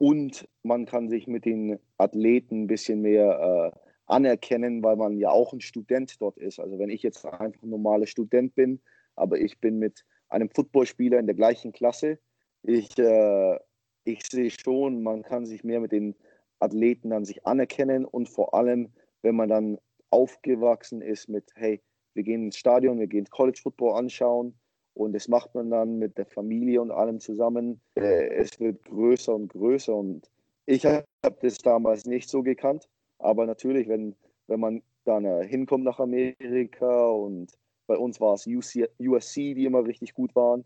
[0.00, 5.28] und man kann sich mit den Athleten ein bisschen mehr äh, anerkennen, weil man ja
[5.28, 6.58] auch ein Student dort ist.
[6.58, 8.80] Also wenn ich jetzt einfach ein normaler Student bin,
[9.14, 12.18] aber ich bin mit einem Footballspieler in der gleichen Klasse,
[12.62, 13.58] ich, äh,
[14.04, 16.16] ich sehe schon, man kann sich mehr mit den
[16.60, 18.88] Athleten an sich anerkennen und vor allem,
[19.20, 21.82] wenn man dann aufgewachsen ist mit, hey,
[22.14, 24.58] wir gehen ins Stadion, wir gehen College Football anschauen,
[25.00, 27.80] und das macht man dann mit der Familie und allem zusammen.
[27.94, 29.94] Äh, es wird größer und größer.
[29.94, 30.30] Und
[30.66, 31.06] ich habe
[31.40, 32.86] das damals nicht so gekannt.
[33.18, 34.14] Aber natürlich, wenn,
[34.46, 37.50] wenn man dann äh, hinkommt nach Amerika und
[37.86, 40.64] bei uns war es UC, USC, die immer richtig gut waren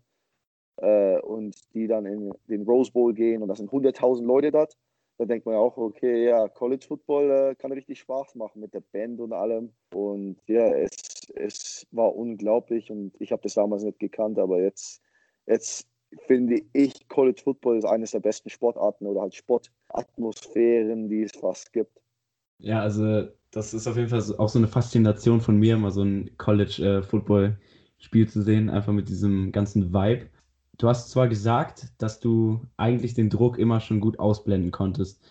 [0.81, 4.75] äh, und die dann in den Rose Bowl gehen und da sind 100.000 Leute dort.
[5.17, 8.73] Da denkt man ja auch, okay, ja, College Football äh, kann richtig Spaß machen mit
[8.73, 9.71] der Band und allem.
[9.93, 15.01] Und ja, es es war unglaublich und ich habe das damals nicht gekannt, aber jetzt,
[15.45, 15.87] jetzt
[16.27, 21.73] finde ich, College Football ist eines der besten Sportarten oder halt Sportatmosphären, die es fast
[21.73, 22.01] gibt.
[22.59, 26.03] Ja, also das ist auf jeden Fall auch so eine Faszination von mir, mal so
[26.03, 30.29] ein College-Football-Spiel zu sehen, einfach mit diesem ganzen Vibe.
[30.77, 35.23] Du hast zwar gesagt, dass du eigentlich den Druck immer schon gut ausblenden konntest,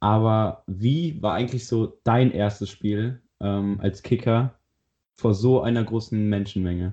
[0.00, 4.54] aber wie war eigentlich so dein erstes Spiel ähm, als Kicker
[5.18, 6.92] vor so einer großen Menschenmenge?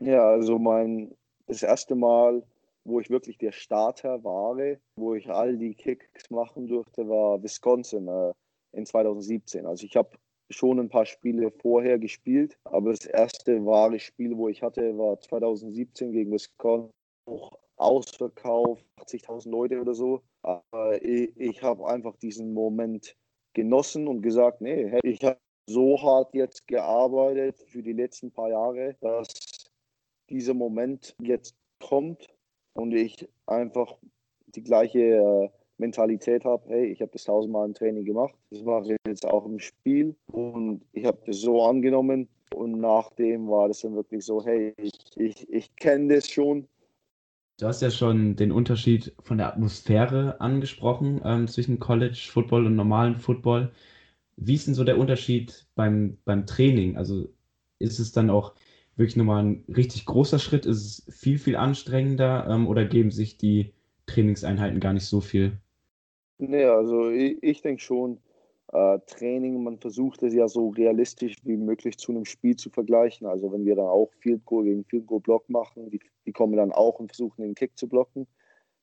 [0.00, 1.14] Ja, also mein
[1.48, 2.42] das erste Mal,
[2.84, 4.56] wo ich wirklich der Starter war,
[4.96, 8.32] wo ich all die Kicks machen durfte, war Wisconsin äh,
[8.72, 9.66] in 2017.
[9.66, 10.10] Also ich habe
[10.50, 15.18] schon ein paar Spiele vorher gespielt, aber das erste wahre Spiel, wo ich hatte, war
[15.20, 16.90] 2017 gegen Wisconsin.
[17.28, 20.22] Auch ausverkauft, 80.000 Leute oder so.
[20.42, 23.16] Aber ich, ich habe einfach diesen Moment
[23.54, 25.38] genossen und gesagt, nee, ich habe
[25.68, 29.28] so hart jetzt gearbeitet für die letzten paar Jahre, dass
[30.30, 32.26] dieser Moment jetzt kommt
[32.74, 33.98] und ich einfach
[34.46, 38.94] die gleiche äh, Mentalität habe, hey, ich habe das tausendmal im Training gemacht, das mache
[38.94, 43.80] ich jetzt auch im Spiel und ich habe das so angenommen und nachdem war das
[43.80, 46.66] dann wirklich so, hey, ich, ich, ich kenne das schon.
[47.58, 52.76] Du hast ja schon den Unterschied von der Atmosphäre angesprochen ähm, zwischen College Football und
[52.76, 53.72] normalen Football.
[54.36, 56.96] Wie ist denn so der Unterschied beim, beim Training?
[56.96, 57.28] Also
[57.78, 58.54] ist es dann auch
[58.96, 60.66] wirklich nochmal ein richtig großer Schritt?
[60.66, 63.74] Ist es viel, viel anstrengender ähm, oder geben sich die
[64.06, 65.58] Trainingseinheiten gar nicht so viel?
[66.38, 68.20] Nee, also ich, ich denke schon,
[68.72, 73.26] äh, Training, man versucht es ja so realistisch wie möglich zu einem Spiel zu vergleichen.
[73.26, 76.56] Also wenn wir dann auch Field Goal gegen Field Goal Block machen, die, die kommen
[76.56, 78.26] dann auch und versuchen den Kick zu blocken.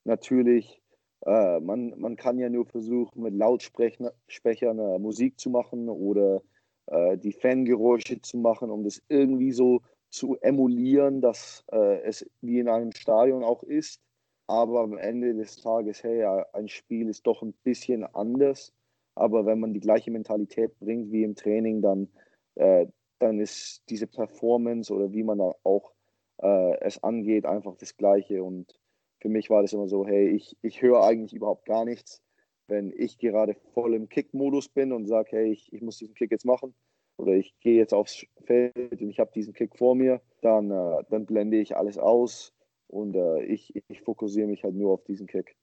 [0.04, 0.82] Natürlich,
[1.26, 6.42] äh, man, man kann ja nur versuchen, mit Lautsprechern äh, Musik zu machen oder
[6.88, 12.60] äh, die Fangeräusche zu machen, um das irgendwie so zu emulieren, dass äh, es wie
[12.60, 14.02] in einem Stadion auch ist.
[14.48, 18.75] Aber am Ende des Tages, hey, ein Spiel ist doch ein bisschen anders.
[19.16, 22.10] Aber wenn man die gleiche Mentalität bringt wie im Training, dann,
[22.56, 22.86] äh,
[23.20, 25.94] dann ist diese Performance oder wie man auch
[26.42, 28.44] äh, es angeht, einfach das Gleiche.
[28.44, 28.78] Und
[29.22, 32.22] für mich war das immer so, hey, ich, ich höre eigentlich überhaupt gar nichts.
[32.68, 36.32] Wenn ich gerade voll im Kick-Modus bin und sage, hey, ich, ich muss diesen Kick
[36.32, 36.74] jetzt machen
[37.18, 41.04] oder ich gehe jetzt aufs Feld und ich habe diesen Kick vor mir, dann, äh,
[41.10, 42.54] dann blende ich alles aus
[42.88, 45.56] und äh, ich, ich fokussiere mich halt nur auf diesen Kick.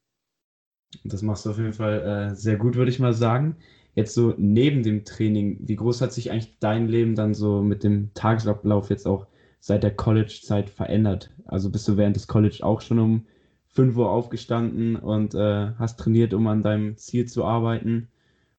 [1.03, 3.57] Das machst du auf jeden Fall äh, sehr gut, würde ich mal sagen.
[3.95, 7.83] Jetzt so neben dem Training, wie groß hat sich eigentlich dein Leben dann so mit
[7.83, 9.27] dem Tagesablauf jetzt auch
[9.59, 11.31] seit der College-Zeit verändert?
[11.45, 13.25] Also bist du während des College auch schon um
[13.67, 18.09] 5 Uhr aufgestanden und äh, hast trainiert, um an deinem Ziel zu arbeiten?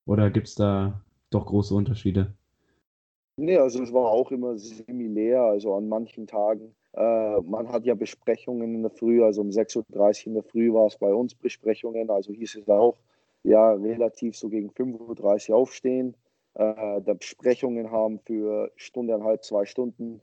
[0.07, 2.33] Oder gibt es da doch große Unterschiede?
[3.37, 5.43] Nee, also es war auch immer similär.
[5.43, 9.79] Also an manchen Tagen äh, man hat ja Besprechungen in der Früh, also um 6.30
[10.23, 12.97] Uhr in der Früh war es bei uns Besprechungen, also hieß es auch,
[13.43, 16.17] ja, relativ so gegen 5.30 Uhr aufstehen,
[16.55, 20.21] äh, da Besprechungen haben für Stunde, eineinhalb, zwei Stunden.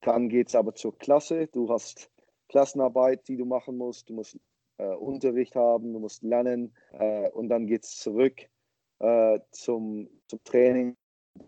[0.00, 1.46] Dann geht es aber zur Klasse.
[1.48, 2.10] Du hast
[2.48, 4.08] Klassenarbeit, die du machen musst.
[4.08, 4.38] Du musst
[4.78, 8.48] äh, Unterricht haben, du musst lernen äh, und dann geht es zurück
[9.00, 10.96] äh, zum, zum Training,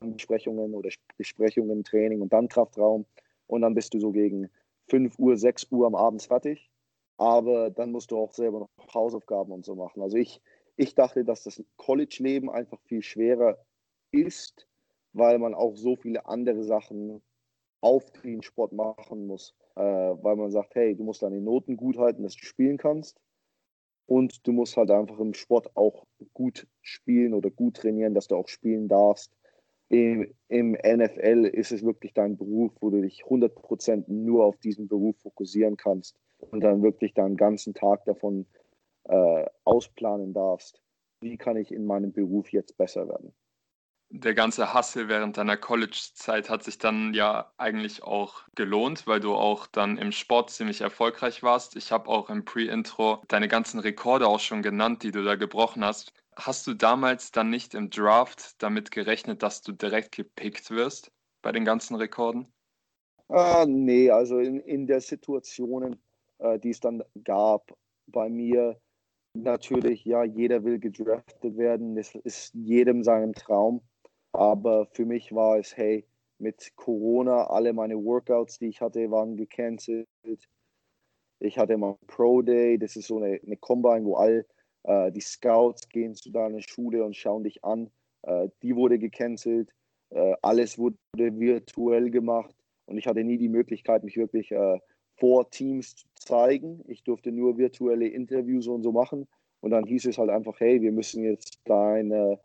[0.00, 3.06] Besprechungen oder Besprechungen, Training und dann Kraftraum.
[3.46, 4.50] Und dann bist du so gegen
[4.88, 6.70] 5 Uhr, 6 Uhr am Abend fertig.
[7.18, 10.02] Aber dann musst du auch selber noch Hausaufgaben und so machen.
[10.02, 10.42] Also ich,
[10.76, 13.58] ich dachte, dass das College-Leben einfach viel schwerer
[14.10, 14.66] ist,
[15.12, 17.22] weil man auch so viele andere Sachen
[17.80, 19.54] auf den Sport machen muss.
[19.76, 23.18] Äh, weil man sagt, hey, du musst deine Noten gut halten, dass du spielen kannst.
[24.06, 28.36] Und du musst halt einfach im Sport auch gut spielen oder gut trainieren, dass du
[28.36, 29.32] auch spielen darfst
[29.88, 34.88] im, im NFL ist es wirklich dein Beruf, wo du dich 100% nur auf diesen
[34.88, 38.46] Beruf fokussieren kannst und dann wirklich deinen ganzen Tag davon
[39.04, 40.82] äh, ausplanen darfst.
[41.20, 43.32] Wie kann ich in meinem Beruf jetzt besser werden?
[44.08, 49.34] Der ganze Hustle während deiner College-Zeit hat sich dann ja eigentlich auch gelohnt, weil du
[49.34, 51.74] auch dann im Sport ziemlich erfolgreich warst.
[51.74, 55.84] Ich habe auch im Pre-Intro deine ganzen Rekorde auch schon genannt, die du da gebrochen
[55.84, 56.12] hast.
[56.36, 61.10] Hast du damals dann nicht im Draft damit gerechnet, dass du direkt gepickt wirst
[61.42, 62.52] bei den ganzen Rekorden?
[63.28, 65.96] Ah, nee, also in, in der Situation,
[66.38, 68.78] äh, die es dann gab, bei mir
[69.34, 73.80] natürlich, ja, jeder will gedraftet werden, das ist jedem sein Traum.
[74.32, 76.06] Aber für mich war es, hey,
[76.38, 80.06] mit Corona, alle meine Workouts, die ich hatte, waren gecancelt.
[81.38, 84.46] Ich hatte mal Pro Day, das ist so eine, eine Combine, wo all
[84.86, 87.90] äh, die Scouts gehen zu deiner Schule und schauen dich an.
[88.22, 89.70] Äh, die wurde gecancelt.
[90.10, 92.54] Äh, alles wurde virtuell gemacht
[92.86, 94.78] und ich hatte nie die Möglichkeit, mich wirklich äh,
[95.16, 96.82] vor Teams zu zeigen.
[96.86, 99.26] Ich durfte nur virtuelle Interviews und so machen.
[99.60, 102.38] Und dann hieß es halt einfach, hey, wir müssen jetzt deine,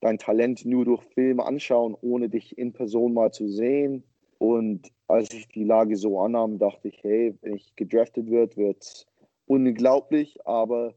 [0.00, 4.04] dein Talent nur durch Film anschauen, ohne dich in Person mal zu sehen.
[4.38, 8.82] Und als ich die Lage so annahm, dachte ich, hey, wenn ich gedraftet wird, wird
[8.82, 9.06] es
[9.46, 10.94] unglaublich, aber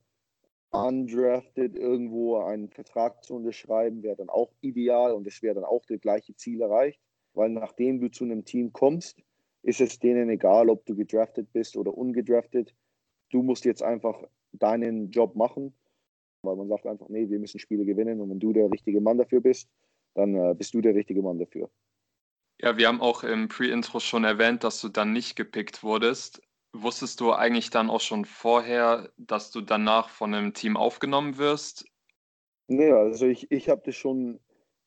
[0.72, 5.86] undrafted irgendwo einen Vertrag zu unterschreiben, wäre dann auch ideal und es wäre dann auch
[5.86, 7.00] das gleiche Ziel erreicht,
[7.34, 9.24] weil nachdem du zu einem Team kommst,
[9.64, 12.76] ist es denen egal, ob du gedraftet bist oder ungedraftet.
[13.30, 15.74] Du musst jetzt einfach deinen Job machen,
[16.42, 19.18] weil man sagt einfach, nee, wir müssen Spiele gewinnen und wenn du der richtige Mann
[19.18, 19.70] dafür bist,
[20.14, 21.70] dann äh, bist du der richtige Mann dafür.
[22.60, 26.42] Ja, wir haben auch im Pre-Intro schon erwähnt, dass du dann nicht gepickt wurdest.
[26.82, 31.86] Wusstest du eigentlich dann auch schon vorher, dass du danach von einem Team aufgenommen wirst?
[32.68, 34.40] Nee, also ich, ich habe das schon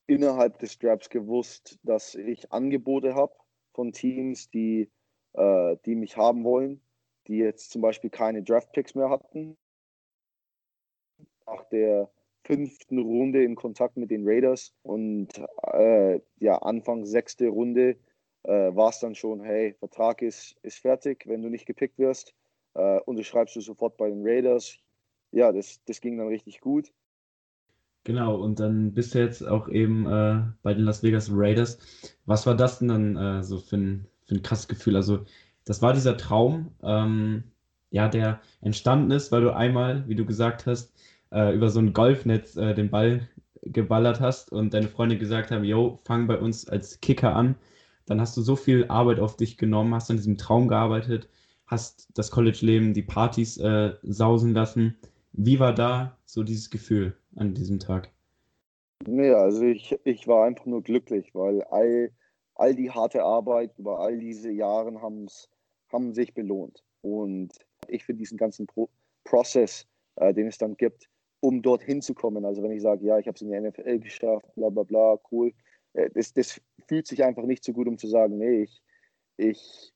[0.07, 3.33] innerhalb des Drafts gewusst, dass ich Angebote habe
[3.73, 4.89] von Teams, die,
[5.33, 6.81] äh, die mich haben wollen,
[7.27, 9.57] die jetzt zum Beispiel keine Draft-Picks mehr hatten.
[11.45, 12.11] Nach der
[12.43, 15.29] fünften Runde in Kontakt mit den Raiders und
[15.63, 17.97] äh, ja, Anfang sechste Runde
[18.43, 22.33] äh, war es dann schon, hey, Vertrag ist, ist fertig, wenn du nicht gepickt wirst,
[22.73, 24.77] äh, unterschreibst du sofort bei den Raiders.
[25.31, 26.91] Ja, das, das ging dann richtig gut.
[28.03, 31.77] Genau, und dann bist du jetzt auch eben äh, bei den Las Vegas Raiders.
[32.25, 34.95] Was war das denn dann äh, so für ein, für ein krasses Gefühl?
[34.95, 35.23] Also,
[35.65, 37.43] das war dieser Traum, ähm,
[37.91, 40.93] ja, der entstanden ist, weil du einmal, wie du gesagt hast,
[41.31, 43.29] äh, über so ein Golfnetz äh, den Ball
[43.61, 47.55] geballert hast und deine Freunde gesagt haben, yo, fang bei uns als Kicker an
[48.05, 51.29] dann hast du so viel Arbeit auf dich genommen, hast an diesem Traum gearbeitet,
[51.67, 54.97] hast das College-Leben, die Partys äh, sausen lassen.
[55.33, 58.09] Wie war da so dieses Gefühl an diesem Tag?
[59.07, 62.11] Nee, also ich, ich war einfach nur glücklich, weil all,
[62.55, 66.83] all die harte Arbeit über all diese Jahre haben sich belohnt.
[67.01, 67.51] Und
[67.87, 68.89] ich für diesen ganzen Pro
[69.23, 71.07] Prozess, äh, den es dann gibt,
[71.41, 72.43] um dorthin zu kommen.
[72.45, 75.17] Also wenn ich sage, ja, ich habe es in die NFL geschafft, bla bla bla,
[75.31, 75.53] cool,
[75.93, 78.81] das, das fühlt sich einfach nicht so gut, um zu sagen, nee, ich,
[79.37, 79.93] ich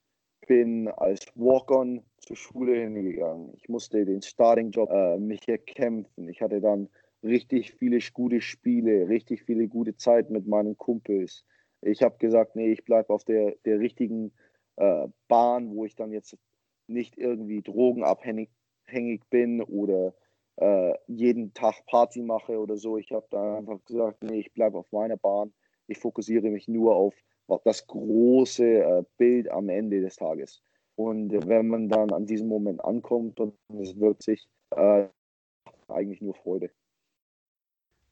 [0.48, 3.54] bin als Walk-on zur Schule hingegangen.
[3.58, 6.30] Ich musste den Starting-Job äh, mich erkämpfen.
[6.30, 6.90] Ich hatte dann
[7.24, 11.44] richtig viele gute Spiele, richtig viele gute Zeit mit meinen Kumpels.
[11.82, 14.32] Ich habe gesagt, nee, ich bleibe auf der, der richtigen
[14.78, 16.38] äh, Bahn, wo ich dann jetzt
[16.88, 18.50] nicht irgendwie drogenabhängig
[19.30, 20.14] bin oder
[20.58, 22.98] äh, jeden Tag Party mache oder so.
[22.98, 25.54] Ich habe da einfach gesagt, nee, ich bleibe auf meiner Bahn
[25.88, 27.14] ich fokussiere mich nur auf
[27.64, 30.62] das große äh, Bild am Ende des Tages.
[30.96, 35.08] Und wenn man dann an diesem Moment ankommt und es wirkt sich äh,
[35.88, 36.72] eigentlich nur Freude.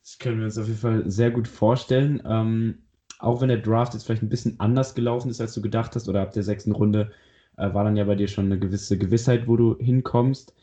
[0.02, 2.22] Das können wir uns auf jeden Fall sehr gut vorstellen.
[2.26, 2.84] Ähm,
[3.20, 6.10] auch wenn der Draft jetzt vielleicht ein bisschen anders gelaufen ist, als du gedacht hast,
[6.10, 7.12] oder ab der sechsten Runde
[7.58, 10.54] äh, war dann ja bei dir schon eine gewisse Gewissheit, wo du hinkommst.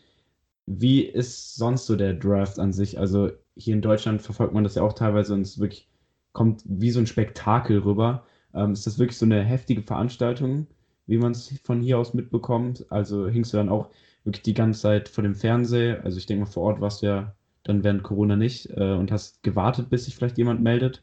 [0.67, 2.99] Wie ist sonst so der Draft an sich?
[2.99, 5.90] Also hier in Deutschland verfolgt man das ja auch teilweise und es ist wirklich
[6.33, 8.25] kommt wie so ein Spektakel rüber.
[8.55, 10.67] Ähm, ist das wirklich so eine heftige Veranstaltung,
[11.07, 12.87] wie man es von hier aus mitbekommt?
[12.91, 13.91] Also hingst du dann auch
[14.25, 16.05] wirklich die ganze Zeit vor dem Fernseher?
[16.05, 19.13] Also ich denke mal, vor Ort warst du ja dann während Corona nicht äh, und
[19.13, 21.03] hast gewartet, bis sich vielleicht jemand meldet?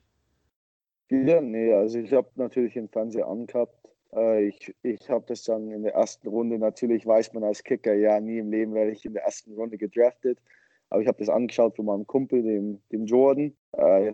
[1.09, 3.75] Ja, nee, also ich habe natürlich den Fernseher angehabt.
[4.13, 7.93] Äh, ich ich habe das dann in der ersten Runde, natürlich weiß man als Kicker,
[7.93, 10.39] ja, nie im Leben werde ich in der ersten Runde gedraftet.
[10.89, 13.53] Aber ich habe das angeschaut von meinem Kumpel, dem, dem Jordan.
[13.73, 14.13] Äh,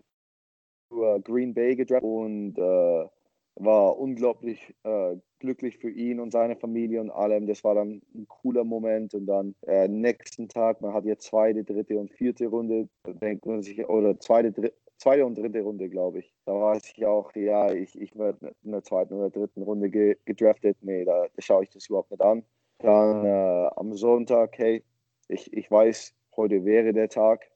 [1.23, 3.07] Green Bay gedraftet und äh,
[3.55, 7.47] war unglaublich äh, glücklich für ihn und seine Familie und allem.
[7.47, 9.13] Das war dann ein cooler Moment.
[9.13, 13.61] Und dann äh, nächsten Tag, man hat jetzt zweite, dritte und vierte Runde, denkt man
[13.61, 16.33] sich, oder zweite, dritte, zweite und dritte Runde, glaube ich.
[16.45, 20.17] Da weiß ich auch, ja, ich, ich werde in der zweiten oder dritten Runde ge
[20.25, 20.77] gedraftet.
[20.81, 22.43] Nee, da, da schaue ich das überhaupt nicht an.
[22.79, 24.83] Dann äh, am Sonntag, hey,
[25.27, 27.49] ich, ich weiß, heute wäre der Tag.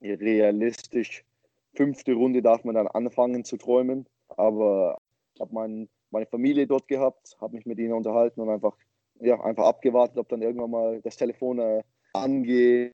[0.00, 1.24] Realistisch
[1.78, 4.06] fünfte Runde darf man dann anfangen zu träumen.
[4.36, 4.98] Aber
[5.34, 8.76] ich habe mein, meine Familie dort gehabt, habe mich mit ihnen unterhalten und einfach,
[9.20, 12.92] ja, einfach abgewartet, ob dann irgendwann mal das Telefon äh, angeht.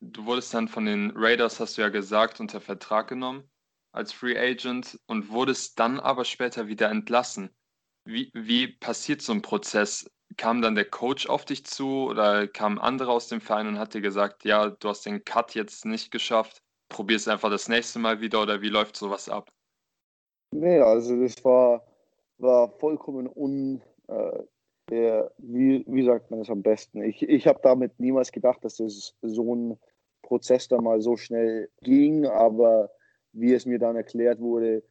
[0.00, 3.48] Du wurdest dann von den Raiders, hast du ja gesagt, unter Vertrag genommen
[3.92, 7.50] als Free Agent und wurdest dann aber später wieder entlassen.
[8.04, 10.10] Wie, wie passiert so ein Prozess?
[10.36, 13.94] Kam dann der Coach auf dich zu oder kam andere aus dem Verein und hat
[13.94, 18.20] dir gesagt, ja, du hast den Cut jetzt nicht geschafft, probierst einfach das nächste Mal
[18.20, 19.50] wieder oder wie läuft sowas ab?
[20.50, 21.84] Nee, also das war,
[22.38, 23.82] war vollkommen un.
[24.08, 24.42] Äh,
[24.90, 27.02] der, wie, wie sagt man das am besten?
[27.02, 29.78] Ich, ich habe damit niemals gedacht, dass das so ein
[30.22, 32.90] Prozess da mal so schnell ging, aber
[33.32, 34.82] wie es mir dann erklärt wurde,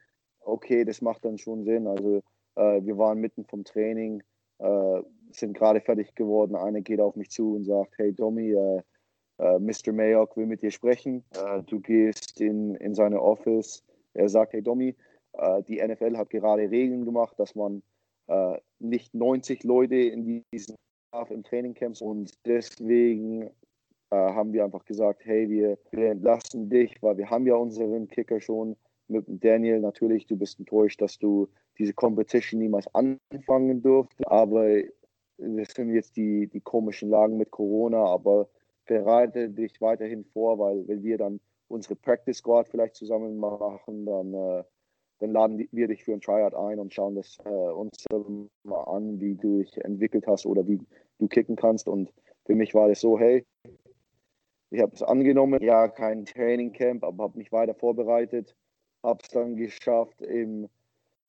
[0.41, 1.87] okay, das macht dann schon Sinn.
[1.87, 2.21] Also
[2.55, 4.23] äh, wir waren mitten vom Training,
[4.59, 6.55] äh, sind gerade fertig geworden.
[6.55, 8.81] Einer geht auf mich zu und sagt, hey Domi, äh,
[9.39, 9.91] äh, Mr.
[9.91, 11.23] Mayock will mit dir sprechen.
[11.33, 13.83] Äh, du gehst in, in seine Office.
[14.13, 14.95] Er sagt, hey Domi,
[15.33, 17.83] äh, die NFL hat gerade Regeln gemacht, dass man
[18.27, 20.75] äh, nicht 90 Leute in diesen
[21.29, 23.49] im Trainingcamps und deswegen
[24.09, 28.07] äh, haben wir einfach gesagt, hey, wir, wir entlassen dich, weil wir haben ja unseren
[28.07, 28.75] Kicker schon
[29.07, 29.79] mit Daniel.
[29.79, 34.81] Natürlich, du bist enttäuscht, dass du diese Competition niemals anfangen durfte, aber
[35.37, 38.47] das sind jetzt die, die komischen Lagen mit Corona, aber
[38.87, 44.33] bereite dich weiterhin vor, weil wenn wir dann unsere Practice Squad vielleicht zusammen machen, dann,
[44.33, 44.63] äh,
[45.19, 48.05] dann laden wir dich für ein Tryout ein und schauen das äh, uns
[48.63, 50.79] mal an, wie du dich entwickelt hast oder wie
[51.19, 51.87] du kicken kannst.
[51.87, 52.11] Und
[52.45, 53.45] für mich war das so, hey,
[54.69, 58.55] ich habe es angenommen, ja, kein Training Camp, aber habe mich weiter vorbereitet,
[59.03, 60.69] habe es dann geschafft, im,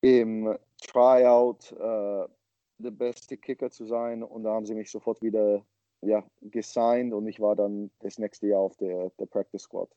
[0.01, 2.29] im Tryout äh,
[2.79, 4.23] der beste Kicker zu sein.
[4.23, 5.65] Und da haben sie mich sofort wieder
[6.03, 9.89] ja, gesigned und ich war dann das nächste Jahr auf der, der Practice Squad.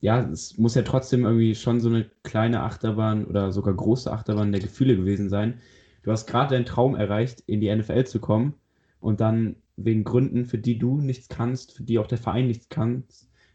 [0.00, 4.50] Ja, es muss ja trotzdem irgendwie schon so eine kleine Achterbahn oder sogar große Achterbahn
[4.50, 5.60] der Gefühle gewesen sein.
[6.02, 8.54] Du hast gerade deinen Traum erreicht, in die NFL zu kommen
[9.00, 12.68] und dann wegen Gründen, für die du nichts kannst, für die auch der Verein nichts
[12.68, 13.04] kann,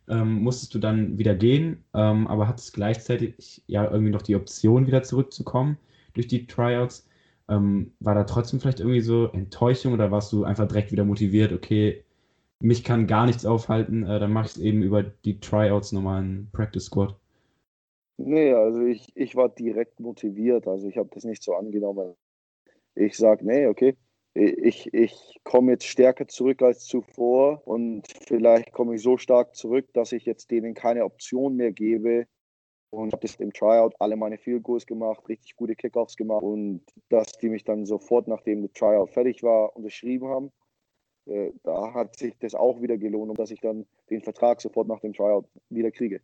[0.07, 4.87] ähm, musstest du dann wieder gehen, ähm, aber hattest gleichzeitig ja irgendwie noch die Option,
[4.87, 5.77] wieder zurückzukommen
[6.13, 7.06] durch die Tryouts.
[7.49, 11.53] Ähm, war da trotzdem vielleicht irgendwie so Enttäuschung oder warst du einfach direkt wieder motiviert,
[11.53, 12.03] okay,
[12.59, 16.23] mich kann gar nichts aufhalten, äh, dann mache ich es eben über die Tryouts nochmal
[16.23, 17.15] in Practice Squad?
[18.17, 22.15] Nee, also ich, ich war direkt motiviert, also ich habe das nicht so angenommen.
[22.95, 23.95] Ich sage, nee, okay,
[24.33, 29.87] ich, ich komme jetzt stärker zurück als zuvor und vielleicht komme ich so stark zurück,
[29.93, 32.27] dass ich jetzt denen keine Option mehr gebe,
[32.89, 36.81] und habe das im Tryout alle meine Field Goals gemacht, richtig gute Kickoffs gemacht und
[37.09, 40.51] dass die mich dann sofort, nachdem das Tryout fertig war, unterschrieben haben.
[41.25, 45.01] Äh, da hat sich das auch wieder gelohnt, dass ich dann den Vertrag sofort nach
[45.01, 46.21] dem Tryout wieder kriege.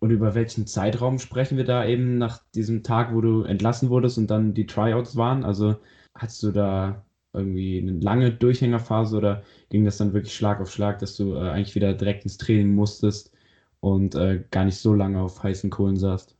[0.00, 4.18] Und über welchen Zeitraum sprechen wir da eben nach diesem Tag, wo du entlassen wurdest
[4.18, 5.44] und dann die Tryouts waren?
[5.44, 5.76] Also
[6.16, 10.98] hattest du da irgendwie eine lange Durchhängerphase oder ging das dann wirklich Schlag auf Schlag,
[10.98, 13.32] dass du äh, eigentlich wieder direkt ins Training musstest
[13.82, 16.36] und äh, gar nicht so lange auf heißen Kohlen saßt?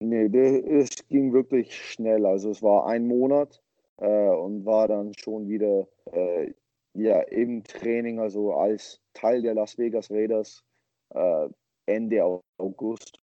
[0.00, 2.24] Nee, es ging wirklich schnell.
[2.26, 3.60] Also es war ein Monat
[3.96, 6.52] äh, und war dann schon wieder äh,
[6.92, 10.62] ja, im Training, also als Teil der Las Vegas Raiders
[11.10, 11.48] äh,
[11.86, 13.18] Ende August.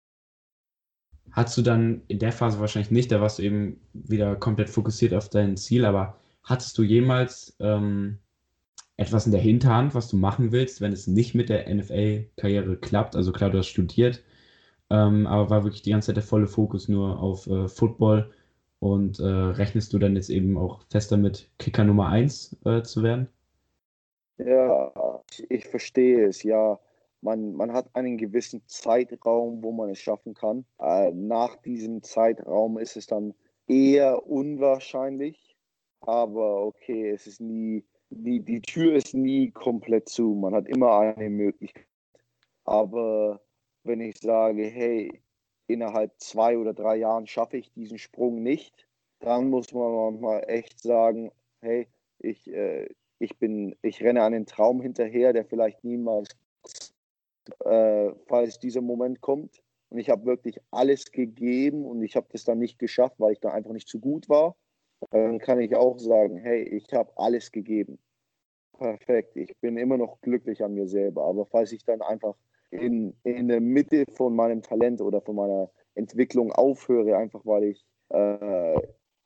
[1.32, 5.14] Hattest du dann in der Phase wahrscheinlich nicht, da warst du eben wieder komplett fokussiert
[5.14, 8.20] auf dein Ziel, aber hattest du jemals ähm,
[9.02, 13.16] etwas in der Hinterhand, was du machen willst, wenn es nicht mit der NFL-Karriere klappt.
[13.16, 14.24] Also klar, du hast studiert,
[14.92, 18.32] ähm, aber war wirklich die ganze Zeit der volle Fokus nur auf äh, Football.
[18.80, 23.04] Und äh, rechnest du dann jetzt eben auch fest damit, Kicker Nummer 1 äh, zu
[23.04, 23.28] werden?
[24.38, 26.80] Ja, ich verstehe es, ja.
[27.22, 30.66] Man, man hat einen gewissen Zeitraum, wo man es schaffen kann.
[30.80, 33.34] Äh, nach diesem Zeitraum ist es dann
[33.68, 35.56] eher unwahrscheinlich.
[36.02, 40.36] Aber okay, es ist nie die, die Tür ist nie komplett zu.
[40.36, 41.88] Man hat immer eine Möglichkeit.
[42.66, 43.42] Aber
[43.84, 45.22] wenn ich sage, hey,
[45.68, 48.88] innerhalb zwei oder drei Jahren schaffe ich diesen Sprung nicht,
[49.20, 51.32] dann muss man manchmal echt sagen,
[51.62, 51.88] hey,
[52.20, 52.88] ich, äh,
[53.20, 56.30] ich bin, ich renne einen Traum hinterher, der vielleicht niemals,
[57.60, 59.62] äh, falls dieser Moment kommt.
[59.90, 63.40] Und ich habe wirklich alles gegeben und ich habe das dann nicht geschafft, weil ich
[63.40, 64.56] da einfach nicht zu gut war
[65.10, 68.00] dann kann ich auch sagen, hey, ich habe alles gegeben.
[68.78, 71.26] Perfekt, ich bin immer noch glücklich an mir selber.
[71.26, 72.36] Aber falls ich dann einfach
[72.72, 77.86] in, in der Mitte von meinem Talent oder von meiner Entwicklung aufhöre, einfach weil ich,
[78.10, 78.80] äh,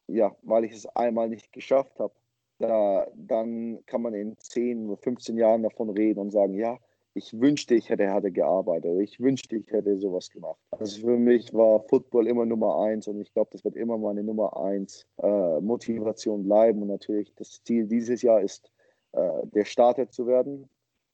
[0.07, 2.13] ja, weil ich es einmal nicht geschafft habe,
[2.57, 6.78] da, dann kann man in 10 oder 15 Jahren davon reden und sagen, ja,
[7.16, 8.99] ich wünschte, ich hätte härter gearbeitet.
[8.99, 10.59] Ich wünschte, ich hätte sowas gemacht.
[10.72, 14.22] Also für mich war Football immer Nummer eins und ich glaube, das wird immer meine
[14.22, 16.82] Nummer eins äh, Motivation bleiben.
[16.82, 18.70] Und natürlich das Ziel dieses Jahr ist,
[19.13, 20.68] äh, der Starter zu werden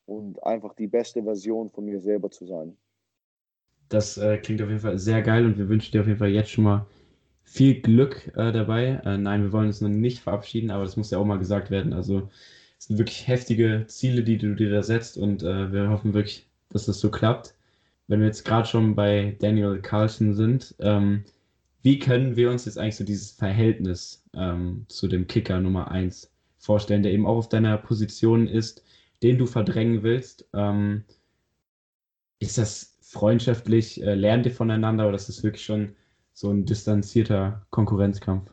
[0.08, 2.76] und einfach die beste Version von mir selber zu sein.
[3.90, 6.30] Das äh, klingt auf jeden Fall sehr geil und wir wünschen dir auf jeden Fall
[6.30, 6.88] jetzt schon mal
[7.44, 9.02] viel Glück äh, dabei.
[9.06, 11.70] Äh, nein, wir wollen uns noch nicht verabschieden, aber das muss ja auch mal gesagt
[11.70, 11.94] werden.
[11.94, 12.30] Also
[12.82, 16.48] es sind wirklich heftige Ziele, die du dir da setzt und äh, wir hoffen wirklich,
[16.70, 17.54] dass das so klappt.
[18.08, 21.24] Wenn wir jetzt gerade schon bei Daniel Carlson sind, ähm,
[21.84, 26.32] wie können wir uns jetzt eigentlich so dieses Verhältnis ähm, zu dem Kicker Nummer 1
[26.58, 28.84] vorstellen, der eben auch auf deiner Position ist,
[29.22, 30.50] den du verdrängen willst?
[30.54, 31.04] Ähm,
[32.40, 34.02] ist das freundschaftlich?
[34.02, 35.96] Äh, lernt ihr voneinander oder ist das wirklich schon
[36.34, 38.52] so ein distanzierter Konkurrenzkampf?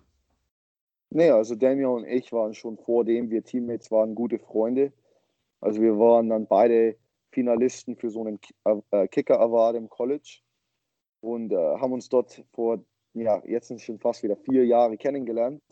[1.11, 4.93] Nee, also Daniel und ich waren schon vor dem wir Teammates waren gute Freunde.
[5.61, 6.97] Also wir waren dann beide
[7.33, 8.39] Finalisten für so einen
[8.91, 10.41] äh, Kicker Award im College
[11.21, 12.85] und äh, haben uns dort vor,
[13.15, 15.63] ja, jetzt sind es schon fast wieder vier Jahre kennengelernt.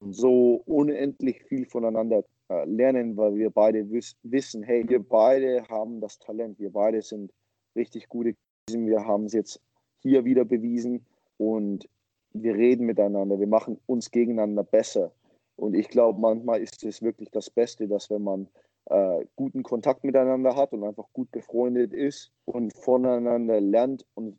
[0.00, 6.00] So unendlich viel voneinander äh, lernen, weil wir beide wiss wissen, hey, wir beide haben
[6.00, 7.32] das Talent, wir beide sind
[7.74, 8.36] richtig gute,
[8.70, 9.62] wir haben es jetzt
[10.00, 11.06] hier wieder bewiesen
[11.38, 11.88] und
[12.34, 15.12] wir reden miteinander, wir machen uns gegeneinander besser.
[15.56, 18.48] Und ich glaube, manchmal ist es wirklich das Beste, dass wenn man
[18.86, 24.38] äh, guten Kontakt miteinander hat und einfach gut befreundet ist und voneinander lernt und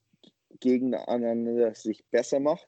[0.60, 2.68] gegeneinander sich besser macht,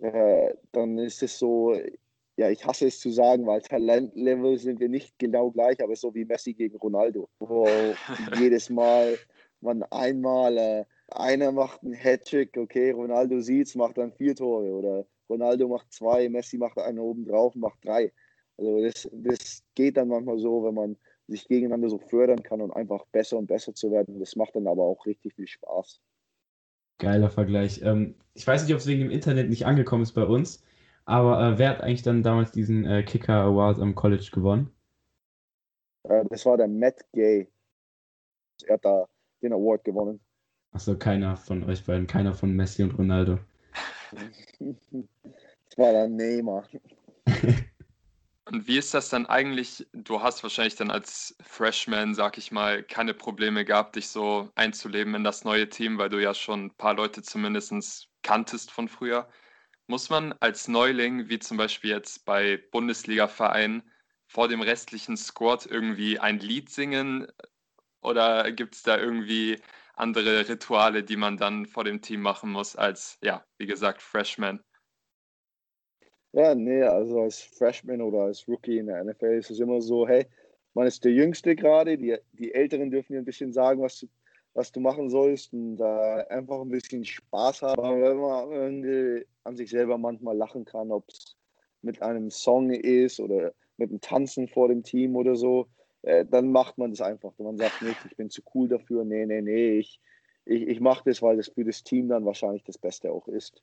[0.00, 1.74] äh, dann ist es so,
[2.36, 6.12] ja, ich hasse es zu sagen, weil Talentlevel sind wir nicht genau gleich, aber so
[6.14, 7.66] wie Messi gegen Ronaldo, wo
[8.38, 9.16] jedes Mal
[9.60, 15.06] man einmal äh, einer macht einen Hattrick, okay, Ronaldo sieht's, macht dann vier Tore oder
[15.28, 18.12] Ronaldo macht zwei, Messi macht einen oben drauf, macht drei.
[18.56, 20.96] Also das, das geht dann manchmal so, wenn man
[21.26, 24.20] sich gegeneinander so fördern kann und einfach besser und besser zu werden.
[24.20, 26.00] Das macht dann aber auch richtig viel Spaß.
[26.98, 27.80] Geiler Vergleich.
[27.82, 30.62] Ähm, ich weiß nicht, ob es wegen dem Internet nicht angekommen ist bei uns,
[31.06, 34.70] aber äh, wer hat eigentlich dann damals diesen äh, Kicker Award am College gewonnen?
[36.04, 37.48] Äh, das war der Matt Gay.
[38.66, 39.08] Er hat da
[39.42, 40.20] den Award gewonnen.
[40.74, 43.38] Achso, keiner von euch beiden, keiner von Messi und Ronaldo.
[44.10, 46.68] das war der Neymar.
[48.46, 49.86] Und wie ist das dann eigentlich?
[49.94, 55.14] Du hast wahrscheinlich dann als Freshman, sag ich mal, keine Probleme gehabt, dich so einzuleben
[55.14, 59.28] in das neue Team, weil du ja schon ein paar Leute zumindest kanntest von früher.
[59.86, 63.82] Muss man als Neuling, wie zum Beispiel jetzt bei Bundesliga-Vereinen,
[64.26, 67.26] vor dem restlichen Squad irgendwie ein Lied singen?
[68.02, 69.58] Oder gibt es da irgendwie
[69.94, 74.62] andere Rituale, die man dann vor dem Team machen muss, als, ja, wie gesagt, Freshman.
[76.32, 80.06] Ja, nee, also als Freshman oder als Rookie in der NFL ist es immer so,
[80.06, 80.26] hey,
[80.74, 84.08] man ist der Jüngste gerade, die, die Älteren dürfen dir ein bisschen sagen, was du,
[84.54, 88.02] was du machen sollst und äh, einfach ein bisschen Spaß haben.
[88.02, 91.36] Wenn man irgendwie an sich selber manchmal lachen kann, ob es
[91.82, 95.68] mit einem Song ist oder mit einem Tanzen vor dem Team oder so,
[96.04, 97.32] äh, dann macht man das einfach.
[97.38, 99.04] Man sagt nicht, ich bin zu cool dafür.
[99.04, 100.00] Nee, nee, nee, ich,
[100.44, 103.62] ich, ich mache das, weil das für das Team dann wahrscheinlich das Beste auch ist.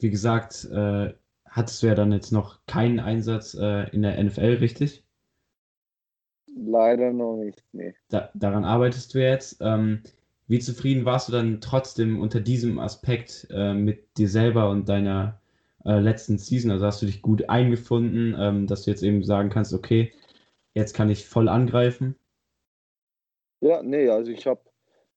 [0.00, 1.14] Wie gesagt, äh,
[1.46, 5.04] hattest du ja dann jetzt noch keinen Einsatz äh, in der NFL, richtig?
[6.54, 7.94] Leider noch nicht, nee.
[8.08, 9.58] Da, daran arbeitest du jetzt.
[9.60, 10.02] Ähm,
[10.48, 15.40] wie zufrieden warst du dann trotzdem unter diesem Aspekt äh, mit dir selber und deiner
[15.84, 16.72] äh, letzten Season?
[16.72, 20.12] Also hast du dich gut eingefunden, ähm, dass du jetzt eben sagen kannst, okay,
[20.74, 22.16] Jetzt kann ich voll angreifen.
[23.60, 24.60] Ja, nee, also ich habe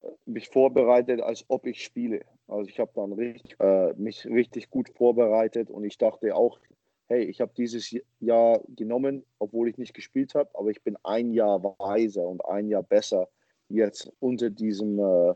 [0.02, 2.26] äh, mich vorbereitet, als ob ich spiele.
[2.48, 6.60] Also ich habe dann richtig, äh, mich richtig gut vorbereitet und ich dachte auch,
[7.08, 11.32] hey, ich habe dieses Jahr genommen, obwohl ich nicht gespielt habe, aber ich bin ein
[11.32, 13.30] Jahr weiser und ein Jahr besser
[13.70, 15.34] jetzt unter diesem, äh,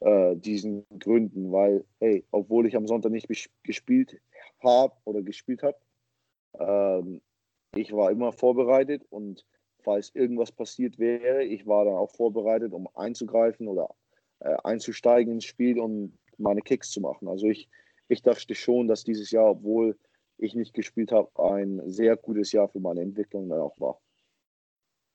[0.00, 3.28] äh, diesen Gründen, weil, hey, obwohl ich am Sonntag nicht
[3.62, 4.20] gespielt
[4.62, 5.76] habe oder gespielt habe,
[6.58, 7.20] ähm,
[7.74, 9.44] ich war immer vorbereitet und
[9.84, 11.44] falls irgendwas passiert wäre.
[11.44, 13.94] Ich war dann auch vorbereitet, um einzugreifen oder
[14.40, 17.28] äh, einzusteigen ins Spiel und meine Kicks zu machen.
[17.28, 17.68] Also ich,
[18.08, 19.96] ich dachte schon, dass dieses Jahr, obwohl
[20.38, 24.00] ich nicht gespielt habe, ein sehr gutes Jahr für meine Entwicklung dann auch war.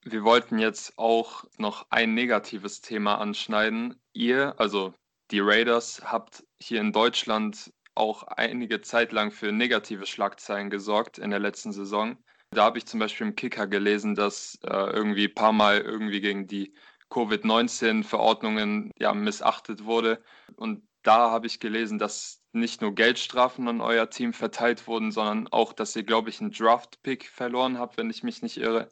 [0.05, 3.99] Wir wollten jetzt auch noch ein negatives Thema anschneiden.
[4.13, 4.93] Ihr, also
[5.31, 11.31] die Raiders, habt hier in Deutschland auch einige Zeit lang für negative Schlagzeilen gesorgt in
[11.31, 12.17] der letzten Saison.
[12.51, 16.19] Da habe ich zum Beispiel im Kicker gelesen, dass äh, irgendwie ein paar Mal irgendwie
[16.19, 16.73] gegen die
[17.09, 20.21] Covid-19-Verordnungen ja, missachtet wurde.
[20.55, 25.47] Und da habe ich gelesen, dass nicht nur Geldstrafen an euer Team verteilt wurden, sondern
[25.49, 28.89] auch, dass ihr, glaube ich, einen Draft-Pick verloren habt, wenn ich mich nicht irre.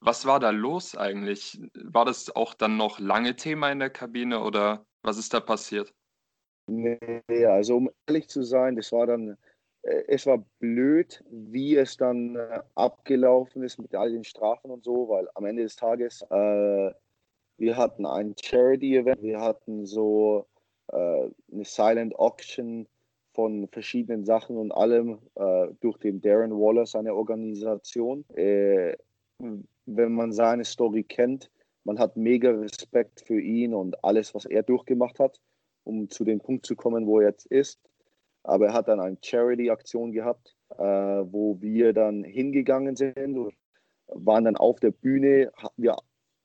[0.00, 1.60] Was war da los eigentlich?
[1.74, 5.92] War das auch dann noch lange Thema in der Kabine oder was ist da passiert?
[6.66, 7.10] Nee,
[7.46, 9.36] also um ehrlich zu sein, das war dann
[10.06, 15.08] es war blöd, wie es dann äh, abgelaufen ist mit all den Strafen und so,
[15.08, 16.90] weil am Ende des Tages, äh,
[17.56, 20.46] wir hatten ein Charity-Event, wir hatten so
[20.88, 22.88] äh, eine Silent Auction
[23.34, 28.24] von verschiedenen Sachen und allem äh, durch den Darren Waller, seine Organisation.
[28.34, 28.96] Äh,
[29.38, 31.50] wenn man seine Story kennt,
[31.84, 35.40] man hat mega Respekt für ihn und alles, was er durchgemacht hat,
[35.84, 37.80] um zu dem Punkt zu kommen, wo er jetzt ist.
[38.44, 43.54] Aber er hat dann eine Charity-Aktion gehabt, äh, wo wir dann hingegangen sind und
[44.06, 45.50] waren dann auf der Bühne.
[45.76, 45.96] Wir,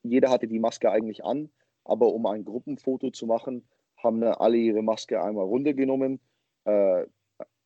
[0.02, 1.50] jeder hatte die Maske eigentlich an,
[1.84, 6.20] aber um ein Gruppenfoto zu machen, haben dann alle ihre Maske einmal runtergenommen,
[6.64, 7.04] äh,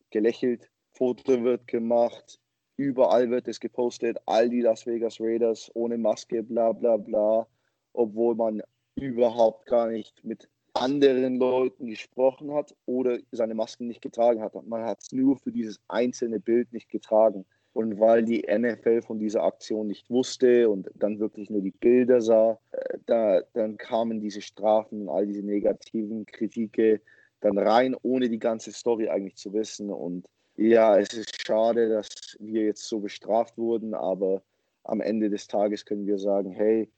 [0.09, 2.39] gelächelt, Foto wird gemacht,
[2.77, 7.47] überall wird es gepostet, all die Las Vegas Raiders ohne Maske, bla bla bla.
[7.93, 8.61] obwohl man
[8.95, 14.53] überhaupt gar nicht mit anderen Leuten gesprochen hat oder seine Masken nicht getragen hat.
[14.67, 17.45] Man hat es nur für dieses einzelne Bild nicht getragen.
[17.73, 22.21] Und weil die NFL von dieser Aktion nicht wusste und dann wirklich nur die Bilder
[22.21, 27.01] sah, äh, da, dann kamen diese Strafen und all diese negativen Kritike
[27.41, 29.89] dann rein, ohne die ganze Story eigentlich zu wissen.
[29.89, 34.41] Und ja, es ist schade, dass wir jetzt so bestraft wurden, aber
[34.83, 36.89] am Ende des Tages können wir sagen, hey,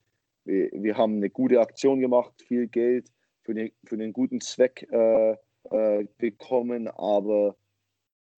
[0.45, 3.09] wir, wir haben eine gute Aktion gemacht, viel Geld
[3.48, 5.38] für, den, für den guten Zweck äh,
[5.72, 7.56] äh, bekommen, aber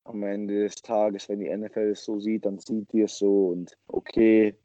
[0.04, 3.48] am Ende des Tages, wenn die NFL es so sieht, dann sieht die es so
[3.48, 4.56] und okay,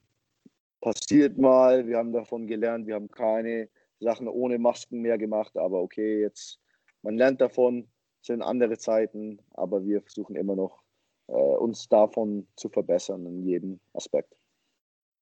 [0.83, 3.71] passiert mal, wir haben davon gelernt, wir haben keine
[4.01, 6.61] Sachen ohne Masken mehr gemacht, aber okay, jetzt,
[7.01, 7.89] man lernt davon,
[8.21, 10.83] sind andere Zeiten, aber wir versuchen immer noch,
[11.29, 14.37] äh, uns davon zu verbessern in jedem Aspekt.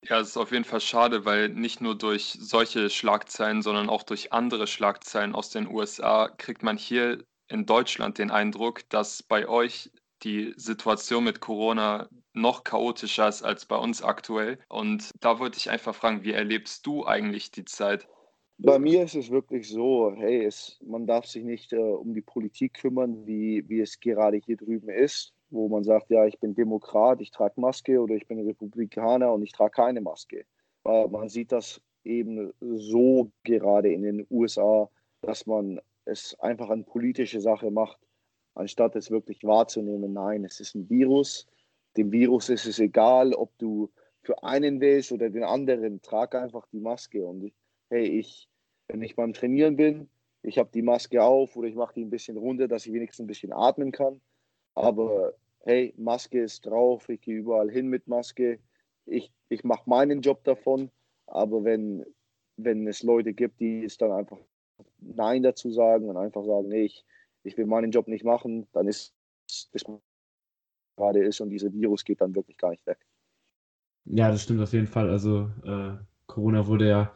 [0.04, 4.02] Ja, es ist auf jeden Fall schade, weil nicht nur durch solche Schlagzeilen, sondern auch
[4.02, 9.48] durch andere Schlagzeilen aus den USA kriegt man hier in Deutschland den Eindruck, dass bei
[9.48, 9.90] euch
[10.24, 14.58] die Situation mit Corona noch chaotischer ist als bei uns aktuell.
[14.68, 18.08] Und da wollte ich einfach fragen, wie erlebst du eigentlich die Zeit?
[18.58, 22.22] Bei mir ist es wirklich so, hey, es, man darf sich nicht äh, um die
[22.22, 26.54] Politik kümmern, wie, wie es gerade hier drüben ist, wo man sagt, ja, ich bin
[26.54, 30.44] Demokrat, ich trage Maske oder ich bin Republikaner und ich trage keine Maske.
[30.82, 34.88] Weil man sieht das eben so gerade in den USA,
[35.20, 37.98] dass man es einfach eine politische Sache macht
[38.54, 41.46] anstatt es wirklich wahrzunehmen, nein, es ist ein Virus.
[41.96, 43.90] Dem Virus ist es egal, ob du
[44.22, 47.24] für einen willst oder den anderen, trag einfach die Maske.
[47.24, 47.52] Und
[47.90, 48.48] hey, ich,
[48.88, 50.08] wenn ich beim Trainieren bin,
[50.42, 53.24] ich habe die Maske auf oder ich mache die ein bisschen runter, dass ich wenigstens
[53.24, 54.20] ein bisschen atmen kann.
[54.74, 55.34] Aber
[55.64, 58.58] hey, Maske ist drauf, ich gehe überall hin mit Maske.
[59.06, 60.90] Ich, ich mache meinen Job davon.
[61.26, 62.04] Aber wenn,
[62.56, 64.38] wenn es Leute gibt, die es dann einfach
[64.98, 67.04] Nein dazu sagen und einfach sagen, nee, ich,
[67.42, 69.14] ich will meinen Job nicht machen, dann ist
[69.72, 69.84] das
[70.96, 72.98] gerade ist und dieser Virus geht dann wirklich gar nicht weg.
[74.04, 75.10] Ja, das stimmt auf jeden Fall.
[75.10, 75.96] Also äh,
[76.26, 77.14] Corona wurde ja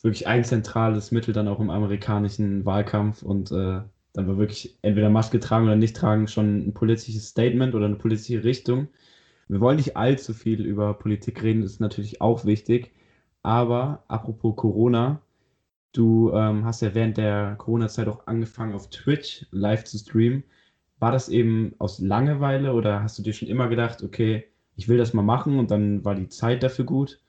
[0.00, 3.82] wirklich ein zentrales Mittel dann auch im amerikanischen Wahlkampf und äh,
[4.14, 7.96] dann war wirklich entweder Maske tragen oder nicht tragen schon ein politisches Statement oder eine
[7.96, 8.88] politische Richtung.
[9.48, 12.92] Wir wollen nicht allzu viel über Politik reden, das ist natürlich auch wichtig.
[13.42, 15.22] Aber apropos Corona,
[15.92, 20.44] Du ähm, hast ja während der Corona-Zeit auch angefangen, auf Twitch live zu streamen.
[20.98, 24.98] War das eben aus Langeweile oder hast du dir schon immer gedacht, okay, ich will
[24.98, 27.20] das mal machen und dann war die Zeit dafür gut?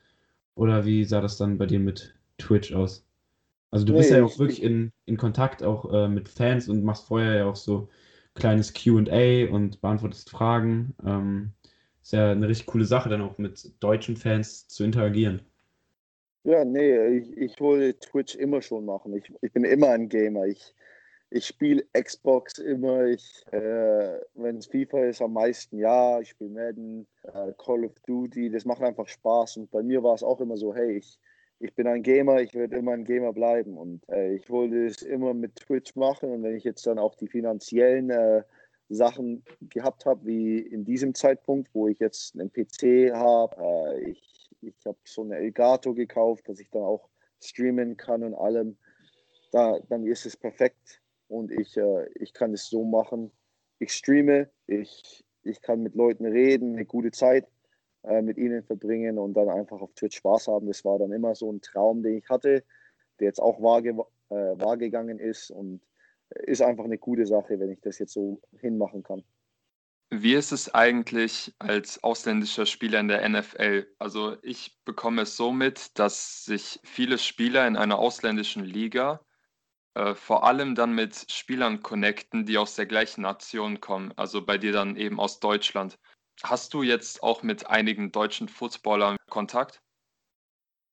[0.55, 3.05] Oder wie sah das dann bei dir mit Twitch aus?
[3.73, 6.83] Also du bist nee, ja auch wirklich in, in Kontakt auch äh, mit Fans und
[6.83, 7.89] machst vorher ja auch so
[8.35, 10.93] kleines QA und beantwortest Fragen.
[11.03, 11.53] Ähm,
[12.03, 15.41] ist ja eine richtig coole Sache, dann auch mit deutschen Fans zu interagieren.
[16.43, 19.17] Ja, nee, ich, ich wollte Twitch immer schon machen.
[19.17, 20.45] Ich, ich bin immer ein Gamer.
[20.45, 20.75] Ich,
[21.31, 23.05] ich spiele Xbox immer.
[23.05, 26.19] Ich, äh, wenn es FIFA ist, am meisten ja.
[26.19, 28.51] Ich spiele Madden, äh, Call of Duty.
[28.51, 29.57] Das macht einfach Spaß.
[29.57, 31.17] Und bei mir war es auch immer so, hey, ich,
[31.59, 33.77] ich bin ein Gamer, ich werde immer ein Gamer bleiben.
[33.77, 36.31] Und äh, ich wollte es immer mit Twitch machen.
[36.31, 38.43] Und wenn ich jetzt dann auch die finanziellen äh,
[38.89, 44.33] Sachen gehabt habe, wie in diesem Zeitpunkt, wo ich jetzt einen PC habe, äh, ich
[44.65, 47.09] ich habe so eine Elgato gekauft, dass ich dann auch
[47.41, 48.77] streamen kann und allem.
[49.51, 53.31] Da, dann ist es perfekt und ich, äh, ich kann es so machen.
[53.79, 57.47] Ich streame, ich, ich kann mit Leuten reden, eine gute Zeit
[58.03, 60.67] äh, mit ihnen verbringen und dann einfach auf Twitch Spaß haben.
[60.67, 62.63] Das war dann immer so ein Traum, den ich hatte,
[63.19, 63.95] der jetzt auch wahr, äh,
[64.29, 65.81] wahr gegangen ist und
[66.29, 69.23] ist einfach eine gute Sache, wenn ich das jetzt so hinmachen kann.
[70.09, 73.87] Wie ist es eigentlich als ausländischer Spieler in der NFL?
[73.97, 79.21] Also ich bekomme es so mit, dass sich viele Spieler in einer ausländischen Liga
[79.95, 84.57] äh, vor allem dann mit Spielern connecten, die aus der gleichen Nation kommen, also bei
[84.57, 85.99] dir dann eben aus Deutschland.
[86.41, 89.81] Hast du jetzt auch mit einigen deutschen Footballern Kontakt?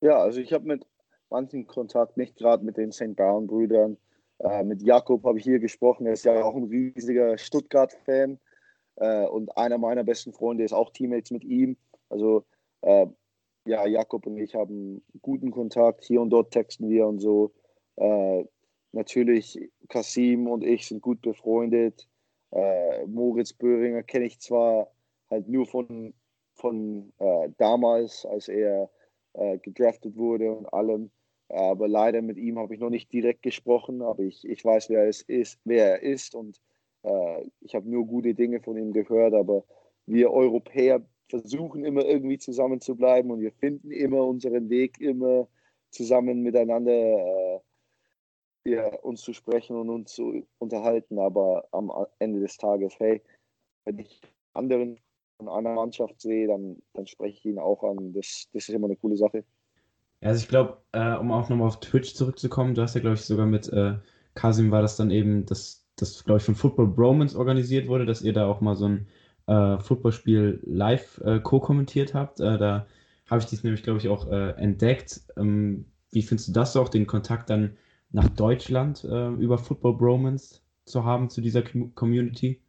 [0.01, 0.86] Ja, also ich habe mit
[1.30, 3.16] manchen Kontakt, nicht gerade mit den St.
[3.16, 3.97] Brown-Brüdern.
[4.38, 8.38] Äh, mit Jakob habe ich hier gesprochen, er ist ja auch ein riesiger Stuttgart-Fan.
[8.97, 11.76] Äh, und einer meiner besten Freunde ist auch Teammates mit ihm.
[12.09, 12.45] Also
[12.82, 13.07] äh,
[13.66, 16.05] ja, Jakob und ich haben guten Kontakt.
[16.05, 17.53] Hier und dort texten wir und so.
[17.97, 18.45] Äh,
[18.93, 22.09] natürlich, Kasim und ich sind gut befreundet.
[22.51, 24.91] Äh, Moritz Böhringer kenne ich zwar
[25.31, 26.14] halt nur von,
[26.55, 28.91] von äh, damals, als er
[29.35, 31.11] äh, gedraftet wurde und allem.
[31.49, 35.09] Aber leider mit ihm habe ich noch nicht direkt gesprochen, aber ich, ich weiß, wer,
[35.09, 36.61] es ist, wer er ist und
[37.03, 39.64] äh, ich habe nur gute Dinge von ihm gehört, aber
[40.07, 45.49] wir Europäer versuchen immer irgendwie zusammen zu bleiben und wir finden immer unseren Weg, immer
[45.91, 47.61] zusammen miteinander äh,
[48.64, 51.18] ja, uns zu sprechen und uns zu unterhalten.
[51.18, 53.22] Aber am Ende des Tages, hey,
[53.85, 54.20] wenn ich
[54.53, 55.01] anderen
[55.41, 58.12] von einer Mannschaft sehe, dann, dann spreche ich ihn auch an.
[58.12, 59.45] Das, das ist immer eine coole Sache.
[60.20, 63.22] Also ich glaube, äh, um auch nochmal auf Twitch zurückzukommen, du hast ja, glaube ich,
[63.22, 63.95] sogar mit äh,
[64.34, 68.22] Kasim war das dann eben, dass das, glaube ich, von Football Bromance organisiert wurde, dass
[68.22, 69.09] ihr da auch mal so ein
[69.47, 72.41] äh, Footballspiel live äh, co-kommentiert habt.
[72.41, 72.86] Äh, da
[73.30, 75.22] habe ich dies nämlich, glaube ich, auch äh, entdeckt.
[75.38, 77.76] Ähm, wie findest du das auch, den Kontakt dann
[78.12, 82.61] nach Deutschland über Football Bromance zu haben zu dieser Community?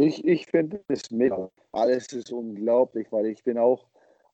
[0.00, 1.50] Ich, ich finde es mega.
[1.72, 3.86] Alles ist unglaublich, weil ich bin auch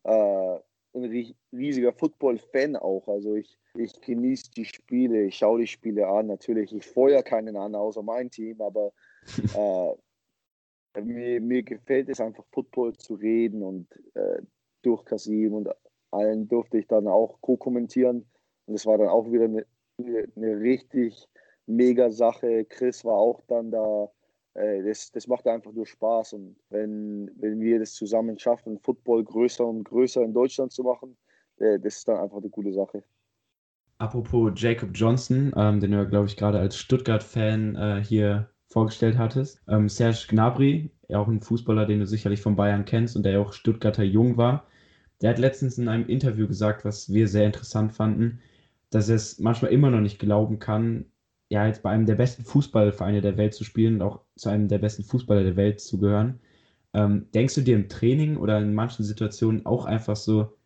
[0.04, 0.58] äh,
[0.94, 3.08] ein riesiger Football-Fan auch.
[3.08, 6.28] Also ich, ich genieße die Spiele, ich schaue die Spiele an.
[6.28, 8.92] Natürlich, ich feuer keinen an, außer mein Team, aber
[10.96, 14.42] äh, mir, mir gefällt es einfach, Football zu reden und äh,
[14.82, 15.68] durch Kasim und
[16.12, 18.24] allen durfte ich dann auch co-kommentieren.
[18.66, 19.66] Und es war dann auch wieder eine,
[19.98, 21.26] eine richtig
[21.66, 22.64] mega Sache.
[22.66, 24.08] Chris war auch dann da
[24.56, 26.34] das, das macht einfach nur Spaß.
[26.34, 31.16] Und wenn, wenn wir das zusammen schaffen, Football größer und größer in Deutschland zu machen,
[31.58, 33.02] äh, das ist dann einfach eine coole Sache.
[33.98, 39.62] Apropos Jacob Johnson, ähm, den du, glaube ich, gerade als Stuttgart-Fan äh, hier vorgestellt hattest.
[39.68, 43.40] Ähm, Serge Gnabry, auch ein Fußballer, den du sicherlich von Bayern kennst und der ja
[43.40, 44.66] auch Stuttgarter Jung war,
[45.22, 48.40] der hat letztens in einem Interview gesagt, was wir sehr interessant fanden,
[48.90, 51.06] dass er es manchmal immer noch nicht glauben kann,
[51.48, 54.68] ja, jetzt bei einem der besten Fußballvereine der Welt zu spielen und auch zu einem
[54.68, 56.40] der besten Fußballer der Welt zu gehören.
[56.94, 60.56] Ähm, denkst du dir im Training oder in manchen Situationen auch einfach so,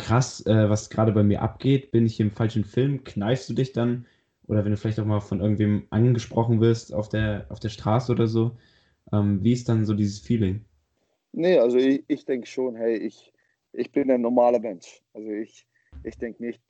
[0.00, 1.90] krass, äh, was gerade bei mir abgeht?
[1.90, 3.04] Bin ich im falschen Film?
[3.04, 4.06] Kneifst du dich dann?
[4.46, 8.10] Oder wenn du vielleicht auch mal von irgendwem angesprochen wirst auf der, auf der Straße
[8.10, 8.56] oder so,
[9.12, 10.64] ähm, wie ist dann so dieses Feeling?
[11.32, 13.32] Nee, also ich, ich denke schon, hey, ich,
[13.72, 15.02] ich bin ein normaler Mensch.
[15.12, 15.66] Also ich,
[16.02, 16.62] ich denke nicht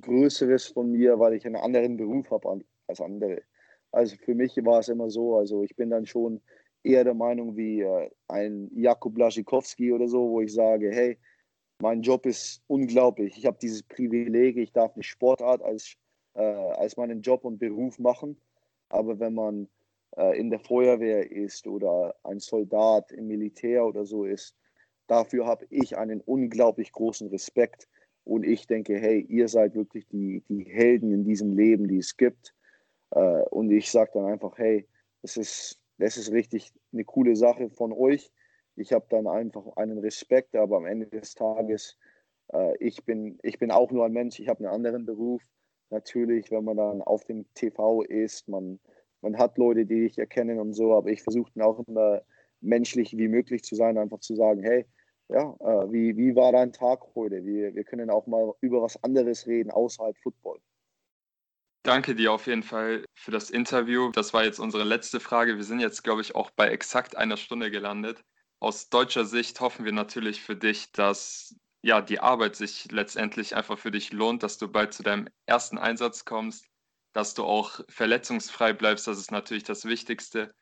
[0.00, 2.48] Größeres von mir, weil ich einen anderen Beruf habe
[2.86, 3.42] als andere.
[3.90, 6.40] Also für mich war es immer so, also ich bin dann schon
[6.82, 11.18] eher der Meinung wie äh, ein Jakub Blaschikowski oder so, wo ich sage, hey,
[11.80, 13.36] mein Job ist unglaublich.
[13.36, 15.96] Ich habe dieses Privileg, ich darf eine Sportart als,
[16.34, 18.40] äh, als meinen Job und Beruf machen.
[18.88, 19.68] Aber wenn man
[20.16, 24.54] äh, in der Feuerwehr ist oder ein Soldat im Militär oder so ist,
[25.06, 27.88] dafür habe ich einen unglaublich großen Respekt.
[28.24, 32.16] Und ich denke, hey, ihr seid wirklich die, die Helden in diesem Leben, die es
[32.16, 32.54] gibt.
[33.12, 34.88] Äh, und ich sage dann einfach, hey,
[35.22, 38.32] das ist, das ist richtig eine coole Sache von euch.
[38.76, 41.98] Ich habe dann einfach einen Respekt, aber am Ende des Tages,
[42.52, 45.42] äh, ich, bin, ich bin auch nur ein Mensch, ich habe einen anderen Beruf.
[45.90, 48.80] Natürlich, wenn man dann auf dem TV ist, man,
[49.20, 52.22] man hat Leute, die dich erkennen und so, aber ich versuche dann auch immer
[52.60, 54.86] menschlich wie möglich zu sein, einfach zu sagen, hey,
[55.28, 57.44] ja, äh, wie, wie war dein Tag heute?
[57.44, 60.58] Wir, wir können auch mal über was anderes reden außerhalb Football.
[61.84, 64.10] Danke dir auf jeden Fall für das Interview.
[64.12, 65.56] Das war jetzt unsere letzte Frage.
[65.56, 68.22] Wir sind jetzt, glaube ich, auch bei exakt einer Stunde gelandet.
[68.60, 73.78] Aus deutscher Sicht hoffen wir natürlich für dich, dass ja die Arbeit sich letztendlich einfach
[73.78, 76.66] für dich lohnt, dass du bald zu deinem ersten Einsatz kommst,
[77.12, 79.08] dass du auch verletzungsfrei bleibst.
[79.08, 80.54] Das ist natürlich das Wichtigste.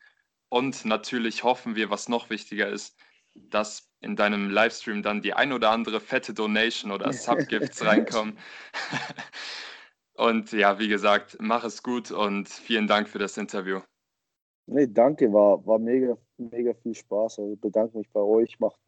[0.49, 2.97] Und natürlich hoffen wir, was noch wichtiger ist,
[3.35, 8.39] dass in deinem Livestream dann die ein oder andere fette Donation oder Subgifts reinkommen.
[10.21, 13.81] Und ja, wie gesagt, mach es gut und vielen Dank für das Interview.
[14.67, 17.39] Nee, danke, war, war mega, mega viel Spaß.
[17.39, 18.61] Also bedanke mich bei euch.
[18.61, 18.79] Macht,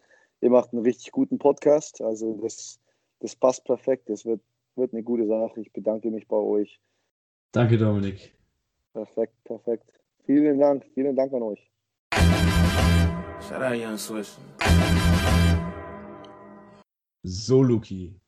[0.42, 2.02] ihr macht einen richtig guten Podcast.
[2.02, 2.78] Also das,
[3.20, 4.10] das passt perfekt.
[4.10, 4.42] Das wird,
[4.76, 5.58] wird eine gute Sache.
[5.62, 6.78] Ich bedanke mich bei euch.
[7.52, 8.36] Danke, Dominik.
[8.92, 9.90] Perfekt, perfekt.
[10.26, 11.70] Vielen Dank, vielen Dank an euch.
[13.40, 14.38] Shout out Young Swiss.
[17.22, 18.20] So, Luki,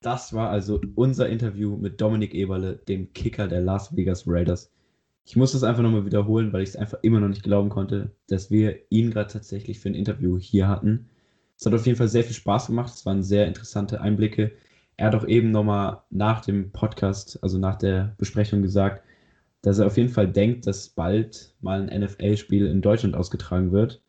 [0.00, 4.70] das war also unser Interview mit Dominik Eberle, dem Kicker der Las Vegas Raiders.
[5.24, 8.10] Ich muss das einfach nochmal wiederholen, weil ich es einfach immer noch nicht glauben konnte,
[8.28, 11.08] dass wir ihn gerade tatsächlich für ein Interview hier hatten.
[11.58, 12.92] Es hat auf jeden Fall sehr viel Spaß gemacht.
[12.94, 14.52] Es waren sehr interessante Einblicke.
[14.96, 19.04] Er hat auch eben nochmal nach dem Podcast, also nach der Besprechung gesagt,
[19.62, 24.02] dass er auf jeden Fall denkt, dass bald mal ein NFL-Spiel in Deutschland ausgetragen wird.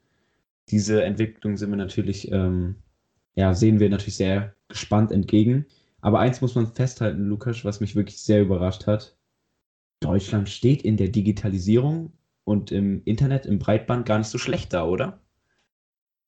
[0.69, 2.75] Diese Entwicklung sind wir natürlich ähm,
[3.35, 5.65] ja, sehen wir natürlich sehr gespannt entgegen.
[6.01, 9.15] Aber eins muss man festhalten, Lukas, was mich wirklich sehr überrascht hat.
[9.99, 12.11] Deutschland steht in der Digitalisierung
[12.43, 15.21] und im Internet, im Breitband gar nicht so schlecht da, oder?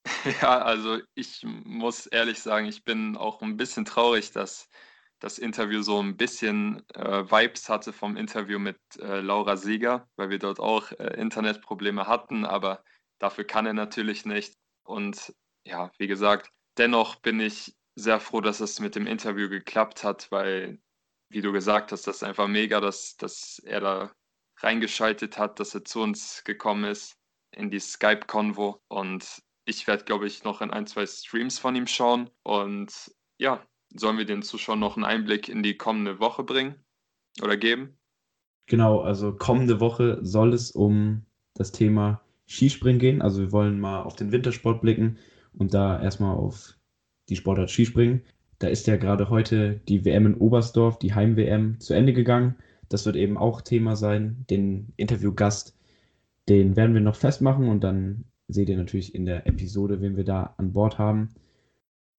[0.41, 4.69] Ja, also ich muss ehrlich sagen, ich bin auch ein bisschen traurig, dass
[5.19, 10.29] das Interview so ein bisschen äh, Vibes hatte vom Interview mit äh, Laura Sieger, weil
[10.29, 12.83] wir dort auch äh, Internetprobleme hatten, aber
[13.19, 14.55] dafür kann er natürlich nicht.
[14.83, 15.33] Und
[15.65, 20.31] ja, wie gesagt, dennoch bin ich sehr froh, dass es mit dem Interview geklappt hat,
[20.31, 20.79] weil,
[21.29, 24.11] wie du gesagt hast, das ist einfach mega, dass, dass er da
[24.57, 27.17] reingeschaltet hat, dass er zu uns gekommen ist
[27.51, 28.81] in die Skype-Konvo.
[28.87, 32.29] Und ich werde, glaube ich, noch in ein, zwei Streams von ihm schauen.
[32.43, 33.65] Und ja,
[33.95, 36.83] sollen wir den Zuschauern noch einen Einblick in die kommende Woche bringen
[37.41, 37.97] oder geben?
[38.65, 43.21] Genau, also kommende Woche soll es um das Thema Skispringen gehen.
[43.21, 45.19] Also wir wollen mal auf den Wintersport blicken
[45.57, 46.77] und da erstmal auf
[47.29, 48.21] die Sportart Skispringen.
[48.59, 52.55] Da ist ja gerade heute die WM in Oberstdorf, die Heim-WM, zu Ende gegangen.
[52.89, 54.45] Das wird eben auch Thema sein.
[54.49, 55.77] Den Interviewgast,
[56.49, 60.23] den werden wir noch festmachen und dann seht ihr natürlich in der Episode, wen wir
[60.23, 61.29] da an Bord haben.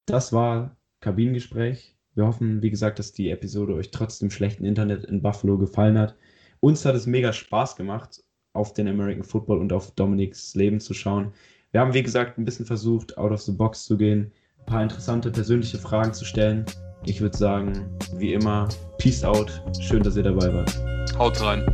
[0.06, 1.96] Das war Kabinengespräch.
[2.14, 5.98] Wir hoffen, wie gesagt, dass die Episode euch trotz dem schlechten Internet in Buffalo gefallen
[5.98, 6.16] hat.
[6.60, 8.22] Uns hat es mega Spaß gemacht,
[8.52, 11.32] auf den American Football und auf Dominiks Leben zu schauen.
[11.74, 14.82] Wir haben, wie gesagt, ein bisschen versucht, out of the box zu gehen, ein paar
[14.84, 16.64] interessante persönliche Fragen zu stellen.
[17.04, 18.68] Ich würde sagen, wie immer,
[18.98, 19.60] peace out.
[19.80, 20.72] Schön, dass ihr dabei wart.
[21.18, 21.66] Haut rein.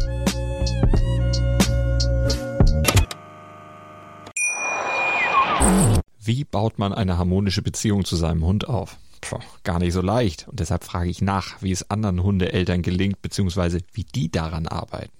[6.18, 8.96] Wie baut man eine harmonische Beziehung zu seinem Hund auf?
[9.20, 10.48] Puh, gar nicht so leicht.
[10.48, 15.19] Und deshalb frage ich nach, wie es anderen Hundeeltern gelingt, beziehungsweise wie die daran arbeiten.